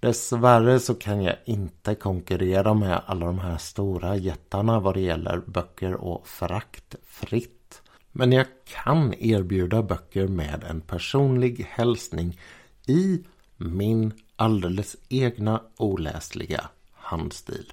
Dessvärre 0.00 0.80
så 0.80 0.94
kan 0.94 1.22
jag 1.22 1.36
inte 1.44 1.94
konkurrera 1.94 2.74
med 2.74 3.00
alla 3.06 3.26
de 3.26 3.38
här 3.38 3.58
stora 3.58 4.16
jättarna 4.16 4.80
vad 4.80 4.94
det 4.94 5.00
gäller 5.00 5.42
böcker 5.46 5.94
och 5.94 6.28
frakt 6.28 6.94
fritt. 7.04 7.82
Men 8.12 8.32
jag 8.32 8.46
kan 8.64 9.14
erbjuda 9.14 9.82
böcker 9.82 10.28
med 10.28 10.64
en 10.64 10.80
personlig 10.80 11.66
hälsning 11.70 12.40
i 12.86 13.24
min 13.64 14.12
alldeles 14.36 14.96
egna 15.08 15.62
oläsliga 15.76 16.68
handstil. 16.92 17.72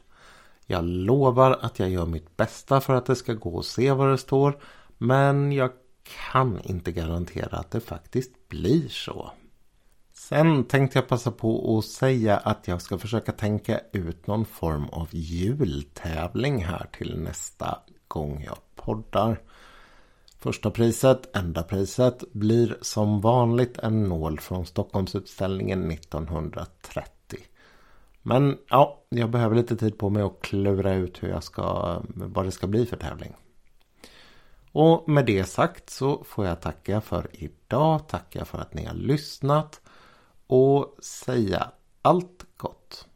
Jag 0.66 0.84
lovar 0.84 1.60
att 1.62 1.80
jag 1.80 1.90
gör 1.90 2.06
mitt 2.06 2.38
bästa 2.38 2.82
för 2.82 2.94
att 2.96 3.06
det 3.06 3.16
ska 3.16 3.34
gå 3.34 3.60
att 3.60 3.66
se 3.66 3.92
vad 3.92 4.10
det 4.10 4.18
står 4.18 4.60
men 4.98 5.52
jag 5.52 5.72
kan 6.32 6.60
inte 6.64 6.92
garantera 6.92 7.58
att 7.58 7.72
det 7.72 7.80
faktiskt 7.80 8.50
blir 8.50 8.90
så. 8.90 9.32
Sen 10.14 10.64
tänkte 10.64 10.98
jag 10.98 11.08
passa 11.08 11.32
på 11.32 11.78
att 11.78 11.86
säga 11.86 12.38
att 12.38 12.68
jag 12.68 12.82
ska 12.82 12.98
försöka 12.98 13.32
tänka 13.32 13.80
ut 13.92 14.28
någon 14.28 14.46
form 14.46 14.90
av 14.90 15.08
jultävling 15.12 16.64
här 16.64 16.88
till 16.92 17.20
nästa 17.20 17.80
gång 18.08 18.44
jag 18.46 18.58
poddar. 18.76 19.42
Första 20.44 20.72
priset, 20.72 21.36
enda 21.36 21.64
priset, 21.64 22.24
blir 22.34 22.78
som 22.82 23.22
vanligt 23.22 23.78
en 23.78 24.04
nål 24.04 24.40
från 24.40 24.66
Stockholmsutställningen 24.66 25.92
1930. 25.92 27.40
Men 28.22 28.58
ja, 28.70 29.04
jag 29.10 29.30
behöver 29.30 29.56
lite 29.56 29.76
tid 29.76 29.98
på 29.98 30.10
mig 30.10 30.24
att 30.24 30.42
klura 30.42 30.94
ut 30.94 31.24
hur 31.24 31.30
jag 31.30 31.44
ska, 31.44 31.98
vad 32.08 32.46
det 32.46 32.52
ska 32.52 32.68
bli 32.68 32.86
för 32.86 32.98
tävling. 32.98 33.36
Och 34.72 35.10
med 35.10 35.26
det 35.26 35.44
sagt 35.44 35.90
så 35.90 36.24
får 36.24 36.46
jag 36.46 36.62
tacka 36.62 37.02
för 37.02 37.28
idag, 37.32 38.08
tacka 38.08 38.46
för 38.46 38.58
att 38.58 38.74
ni 38.74 38.86
har 38.86 38.96
lyssnat 38.96 39.82
och 40.48 40.96
säga 41.04 41.72
allt 42.02 42.46
gott. 42.58 43.08